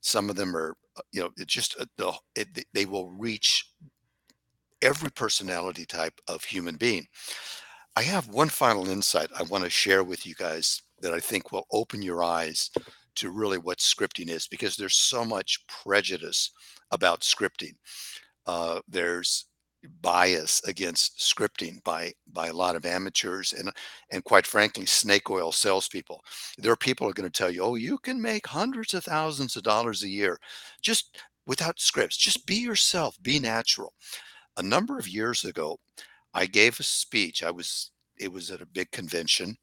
some 0.00 0.30
of 0.30 0.36
them 0.36 0.56
are, 0.56 0.76
uh, 0.96 1.02
you 1.12 1.20
know, 1.20 1.30
it 1.36 1.48
just, 1.48 1.76
uh, 1.78 1.86
the, 1.96 2.12
it, 2.34 2.66
they 2.72 2.86
will 2.86 3.10
reach 3.10 3.70
every 4.82 5.10
personality 5.10 5.86
type 5.86 6.14
of 6.28 6.44
human 6.44 6.76
being. 6.76 7.06
I 7.96 8.02
have 8.02 8.28
one 8.28 8.48
final 8.48 8.88
insight 8.88 9.28
I 9.38 9.44
want 9.44 9.64
to 9.64 9.70
share 9.70 10.02
with 10.04 10.26
you 10.26 10.34
guys 10.34 10.82
that 11.00 11.14
I 11.14 11.20
think 11.20 11.52
will 11.52 11.66
open 11.72 12.02
your 12.02 12.22
eyes 12.24 12.70
to 13.16 13.30
really 13.30 13.58
what 13.58 13.78
scripting 13.78 14.28
is 14.28 14.48
because 14.48 14.76
there's 14.76 14.96
so 14.96 15.24
much 15.24 15.64
prejudice 15.68 16.50
about 16.90 17.20
scripting. 17.20 17.74
Uh, 18.46 18.80
there's 18.88 19.46
bias 20.02 20.62
against 20.64 21.18
scripting 21.18 21.82
by 21.84 22.12
by 22.32 22.48
a 22.48 22.52
lot 22.52 22.76
of 22.76 22.86
amateurs 22.86 23.52
and 23.52 23.70
and 24.10 24.24
quite 24.24 24.46
frankly 24.46 24.86
snake 24.86 25.30
oil 25.30 25.52
salespeople. 25.52 26.22
There 26.58 26.72
are 26.72 26.76
people 26.76 27.06
who 27.06 27.10
are 27.10 27.14
going 27.14 27.30
to 27.30 27.38
tell 27.38 27.50
you, 27.50 27.62
"Oh, 27.62 27.74
you 27.76 27.98
can 27.98 28.20
make 28.20 28.46
hundreds 28.46 28.94
of 28.94 29.04
thousands 29.04 29.56
of 29.56 29.62
dollars 29.62 30.02
a 30.02 30.08
year 30.08 30.38
just 30.82 31.18
without 31.46 31.80
scripts. 31.80 32.16
Just 32.16 32.46
be 32.46 32.56
yourself, 32.56 33.16
be 33.22 33.38
natural." 33.38 33.94
A 34.56 34.62
number 34.62 34.98
of 34.98 35.08
years 35.08 35.44
ago, 35.44 35.78
I 36.34 36.46
gave 36.46 36.78
a 36.80 36.82
speech. 36.84 37.42
I 37.42 37.50
was 37.50 37.90
it 38.18 38.32
was 38.32 38.50
at 38.50 38.62
a 38.62 38.66
big 38.66 38.90
convention 38.92 39.56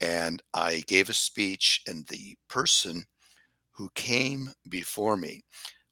and 0.00 0.42
I 0.52 0.82
gave 0.86 1.08
a 1.08 1.14
speech 1.14 1.82
and 1.86 2.06
the 2.08 2.36
person 2.48 3.04
who 3.72 3.90
came 3.94 4.50
before 4.68 5.16
me 5.16 5.42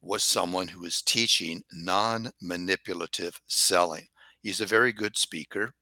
was 0.03 0.23
someone 0.23 0.67
who 0.67 0.81
was 0.81 1.01
teaching 1.01 1.63
non 1.71 2.29
manipulative 2.41 3.39
selling. 3.47 4.05
He's 4.41 4.61
a 4.61 4.65
very 4.65 4.91
good 4.91 5.17
speaker, 5.17 5.73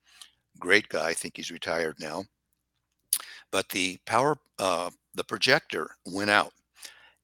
great 0.59 0.87
guy. 0.89 1.09
I 1.09 1.13
think 1.13 1.35
he's 1.35 1.51
retired 1.51 1.95
now. 1.99 2.23
But 3.51 3.67
the 3.69 3.97
power, 4.05 4.37
uh, 4.59 4.91
the 5.15 5.23
projector 5.23 5.89
went 6.05 6.29
out 6.29 6.53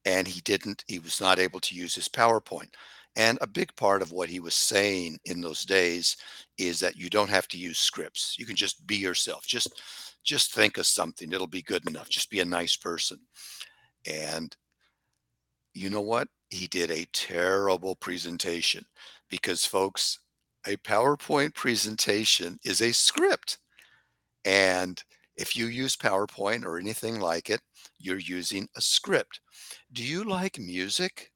and 0.06 0.28
he 0.28 0.42
didn't, 0.42 0.84
he 0.88 1.00
was 1.00 1.22
not 1.22 1.40
able 1.40 1.60
to 1.62 1.76
use 1.76 1.94
his 1.96 2.10
PowerPoint. 2.10 2.70
And 3.16 3.38
a 3.42 3.48
big 3.48 3.76
part 3.76 4.02
of 4.02 4.12
what 4.12 4.30
he 4.30 4.40
was 4.40 4.56
saying 4.56 5.20
in 5.26 5.42
those 5.42 5.64
days 5.64 6.18
is 6.58 6.80
that 6.80 6.98
you 6.98 7.10
don't 7.10 7.30
have 7.30 7.48
to 7.50 7.58
use 7.58 7.80
scripts. 7.80 8.36
You 8.38 8.46
can 8.46 8.56
just 8.56 8.86
be 8.86 8.96
yourself. 8.96 9.46
Just 9.46 9.82
just 10.24 10.54
think 10.54 10.78
of 10.78 10.86
something. 10.86 11.32
It'll 11.32 11.48
be 11.48 11.62
good 11.62 11.88
enough. 11.88 12.10
Just 12.10 12.30
be 12.30 12.42
a 12.42 12.46
nice 12.46 12.76
person. 12.76 13.18
And 14.06 14.56
you 15.74 15.90
know 15.90 16.02
what? 16.02 16.28
He 16.50 16.68
did 16.68 16.92
a 16.92 17.08
terrible 17.12 17.96
presentation 17.96 18.86
because, 19.30 19.66
folks, 19.66 20.20
a 20.66 20.78
PowerPoint 20.78 21.54
presentation 21.54 22.60
is 22.64 22.82
a 22.82 22.92
script. 22.92 23.58
And 24.46 25.02
if 25.36 25.56
you 25.56 25.68
use 25.68 25.96
PowerPoint 25.96 26.66
or 26.66 26.80
anything 26.80 27.20
like 27.20 27.50
it, 27.50 27.62
you're 28.00 28.20
using 28.20 28.68
a 28.76 28.82
script. 28.82 29.40
Do 29.94 30.04
you 30.04 30.24
like 30.24 30.58
music? 30.60 31.32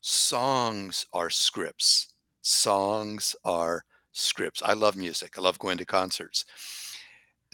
Songs 0.00 1.06
are 1.12 1.30
scripts. 1.30 2.14
Songs 2.42 3.34
are 3.44 3.84
scripts. 4.12 4.62
I 4.62 4.74
love 4.74 4.96
music. 4.96 5.34
I 5.36 5.40
love 5.40 5.58
going 5.58 5.78
to 5.78 5.84
concerts. 5.84 6.44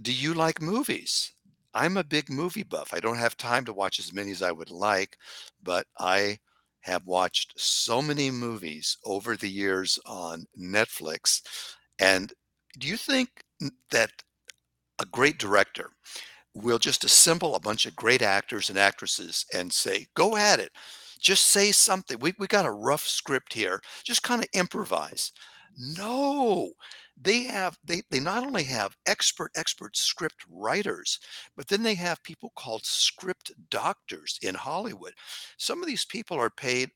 Do 0.02 0.12
you 0.12 0.34
like 0.34 0.60
movies? 0.60 1.32
I'm 1.74 1.96
a 1.96 2.04
big 2.04 2.28
movie 2.28 2.64
buff. 2.64 2.92
I 2.92 3.00
don't 3.00 3.18
have 3.18 3.36
time 3.36 3.64
to 3.66 3.72
watch 3.72 3.98
as 3.98 4.12
many 4.12 4.32
as 4.32 4.42
I 4.42 4.52
would 4.52 4.70
like, 4.70 5.16
but 5.62 5.86
I 5.98 6.38
have 6.82 7.06
watched 7.06 7.58
so 7.60 8.00
many 8.00 8.30
movies 8.30 8.96
over 9.04 9.36
the 9.36 9.48
years 9.48 9.98
on 10.06 10.46
Netflix. 10.58 11.42
And 11.98 12.32
do 12.78 12.86
you 12.88 12.96
think 12.96 13.28
that 13.90 14.10
a 15.00 15.06
great 15.06 15.38
director 15.38 15.90
will 16.54 16.78
just 16.78 17.04
assemble 17.04 17.54
a 17.54 17.60
bunch 17.60 17.86
of 17.86 17.96
great 17.96 18.22
actors 18.22 18.70
and 18.70 18.78
actresses 18.78 19.44
and 19.52 19.72
say, 19.72 20.06
go 20.14 20.36
at 20.36 20.60
it? 20.60 20.72
Just 21.20 21.48
say 21.48 21.70
something. 21.70 22.18
We, 22.18 22.32
we 22.38 22.46
got 22.46 22.66
a 22.66 22.70
rough 22.70 23.06
script 23.06 23.52
here. 23.52 23.80
Just 24.04 24.22
kind 24.22 24.42
of 24.42 24.48
improvise. 24.54 25.32
No, 25.78 26.72
they 27.22 27.42
have 27.44 27.78
they 27.84 28.02
they 28.10 28.20
not 28.20 28.44
only 28.44 28.64
have 28.64 28.96
expert 29.06 29.50
expert 29.56 29.96
script 29.96 30.44
writers 30.48 31.18
but 31.56 31.68
then 31.68 31.82
they 31.82 31.94
have 31.94 32.22
people 32.22 32.52
called 32.56 32.84
script 32.84 33.52
doctors 33.70 34.38
in 34.42 34.54
hollywood. 34.54 35.12
Some 35.58 35.82
of 35.82 35.88
these 35.88 36.04
people 36.04 36.36
are 36.38 36.50
paid 36.50 36.90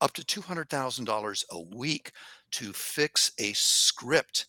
up 0.00 0.12
to 0.12 0.22
$200000 0.22 1.44
a 1.50 1.60
week 1.76 2.12
to 2.52 2.72
fix 2.72 3.32
a 3.38 3.52
script 3.52 4.46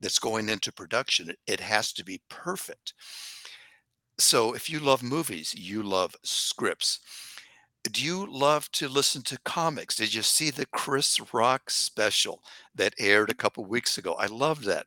that's 0.00 0.18
going 0.18 0.48
into 0.48 0.72
production. 0.72 1.32
It 1.46 1.60
has 1.60 1.92
to 1.94 2.04
be 2.04 2.20
perfect. 2.28 2.92
So 4.18 4.54
if 4.54 4.68
you 4.68 4.80
love 4.80 5.02
movies 5.02 5.54
you 5.56 5.82
love 5.82 6.14
scripts 6.22 7.00
do 7.84 8.04
you 8.04 8.26
love 8.30 8.70
to 8.72 8.88
listen 8.88 9.22
to 9.22 9.38
comics? 9.44 9.96
Did 9.96 10.12
you 10.12 10.22
see 10.22 10.50
the 10.50 10.66
Chris 10.66 11.20
Rock 11.32 11.70
special 11.70 12.42
that 12.74 12.94
aired 12.98 13.30
a 13.30 13.34
couple 13.34 13.64
weeks 13.64 13.98
ago? 13.98 14.14
I 14.14 14.26
love 14.26 14.64
that. 14.64 14.86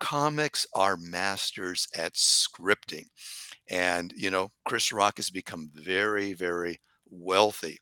Comics 0.00 0.66
are 0.74 0.96
masters 0.96 1.88
at 1.96 2.14
scripting. 2.14 3.06
And, 3.68 4.12
you 4.16 4.30
know, 4.30 4.50
Chris 4.64 4.92
Rock 4.92 5.18
has 5.18 5.30
become 5.30 5.70
very, 5.74 6.32
very 6.32 6.80
wealthy. 7.10 7.78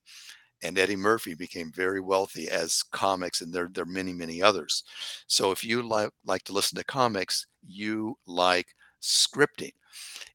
And 0.62 0.78
Eddie 0.78 0.96
Murphy 0.96 1.34
became 1.34 1.70
very 1.70 2.00
wealthy 2.00 2.48
as 2.48 2.82
comics, 2.82 3.40
and 3.42 3.52
there, 3.52 3.68
there 3.72 3.84
are 3.84 3.86
many, 3.86 4.12
many 4.12 4.42
others. 4.42 4.84
So 5.26 5.52
if 5.52 5.62
you 5.62 5.82
like, 5.82 6.10
like 6.24 6.44
to 6.44 6.52
listen 6.52 6.78
to 6.78 6.84
comics, 6.84 7.46
you 7.66 8.18
like 8.26 8.74
scripting. 9.02 9.72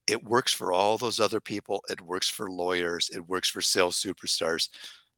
It 0.07 0.23
works 0.23 0.53
for 0.53 0.73
all 0.73 0.97
those 0.97 1.19
other 1.19 1.39
people. 1.39 1.83
It 1.89 2.01
works 2.01 2.29
for 2.29 2.49
lawyers. 2.49 3.09
It 3.13 3.27
works 3.27 3.49
for 3.49 3.61
sales 3.61 4.01
superstars. 4.01 4.69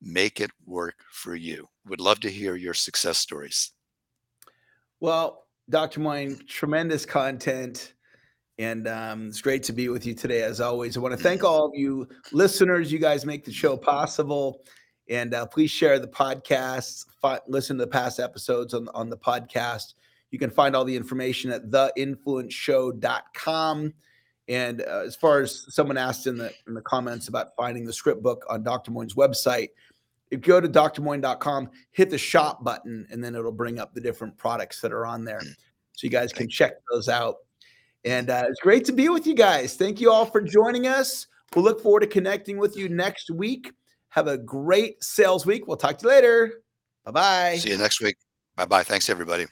Make 0.02 0.42
it 0.42 0.52
work 0.66 0.96
for 1.12 1.36
you. 1.36 1.68
Would 1.88 2.02
love 2.02 2.20
to 2.22 2.30
hear 2.30 2.56
your 2.56 2.74
success 2.74 3.18
stories. 3.18 3.72
Well, 5.00 5.44
Dr. 5.70 6.00
Moine, 6.00 6.46
tremendous 6.48 7.06
content. 7.06 7.94
And 8.60 8.88
um, 8.88 9.28
it's 9.28 9.42
great 9.42 9.64
to 9.64 9.74
be 9.74 9.90
with 9.90 10.06
you 10.06 10.14
today, 10.14 10.44
as 10.44 10.62
always. 10.62 10.96
I 10.96 11.00
want 11.00 11.18
to 11.18 11.24
thank 11.24 11.44
all 11.44 11.66
of 11.66 11.72
you 11.74 12.08
listeners. 12.32 12.92
You 12.92 13.00
guys 13.00 13.26
make 13.26 13.46
the 13.46 13.52
show 13.52 13.76
possible. 13.76 14.62
And 15.10 15.34
uh, 15.34 15.48
please 15.48 15.72
share 15.72 16.00
the 16.00 16.08
podcast, 16.08 17.06
fi- 17.22 17.42
listen 17.48 17.78
to 17.78 17.84
the 17.84 17.92
past 17.92 18.20
episodes 18.20 18.74
on, 18.74 18.88
on 18.94 19.10
the 19.10 19.18
podcast. 19.18 19.96
You 20.32 20.40
can 20.40 20.50
find 20.50 20.76
all 20.76 20.86
the 20.86 20.96
information 20.96 21.52
at 21.52 21.70
theinfluenceshow.com. 21.70 23.94
And 24.50 24.82
uh, 24.82 25.04
as 25.06 25.16
far 25.16 25.40
as 25.40 25.66
someone 25.74 25.98
asked 25.98 26.28
in 26.28 26.38
the 26.38 26.52
in 26.68 26.74
the 26.74 26.82
comments 26.82 27.28
about 27.30 27.56
finding 27.56 27.86
the 27.86 27.94
script 27.94 28.22
book 28.22 28.46
on 28.50 28.64
Dr. 28.64 28.92
Moine's 28.92 29.16
website, 29.16 29.70
if 30.32 30.46
you 30.46 30.54
go 30.54 30.60
to 30.60 30.68
drmoine.com, 30.68 31.70
hit 31.92 32.10
the 32.10 32.18
shop 32.18 32.64
button, 32.64 33.08
and 33.12 33.24
then 33.24 33.36
it'll 33.36 33.52
bring 33.52 33.80
up 33.80 33.94
the 33.94 34.02
different 34.02 34.38
products 34.38 34.82
that 34.82 34.92
are 34.92 35.06
on 35.06 35.24
there. 35.24 35.40
Mm. 35.40 35.56
So 35.94 36.06
you 36.06 36.10
guys 36.10 36.34
can 36.34 36.50
check 36.50 36.74
those 36.92 37.08
out. 37.08 37.38
And 38.04 38.30
uh, 38.30 38.46
it's 38.50 38.60
great 38.60 38.84
to 38.86 38.92
be 38.92 39.10
with 39.10 39.26
you 39.26 39.36
guys. 39.36 39.76
Thank 39.76 40.02
you 40.02 40.12
all 40.12 40.26
for 40.26 40.42
joining 40.42 40.88
us. 40.88 41.28
We'll 41.56 41.64
look 41.64 41.82
forward 41.82 42.02
to 42.02 42.08
connecting 42.08 42.58
with 42.58 42.76
you 42.76 42.90
next 42.90 43.30
week. 43.30 43.72
Have 44.10 44.28
a 44.28 44.38
great 44.38 45.04
sales 45.04 45.46
week. 45.46 45.68
We'll 45.68 45.78
talk 45.78 46.00
to 46.00 46.04
you 46.04 46.10
later. 46.10 46.64
Bye 47.06 47.12
bye. 47.12 47.58
See 47.58 47.70
you 47.70 47.78
next 47.78 48.02
week. 48.02 48.18
Bye 48.56 48.66
bye. 48.66 48.84
Thanks, 48.84 49.10
everybody. 49.10 49.46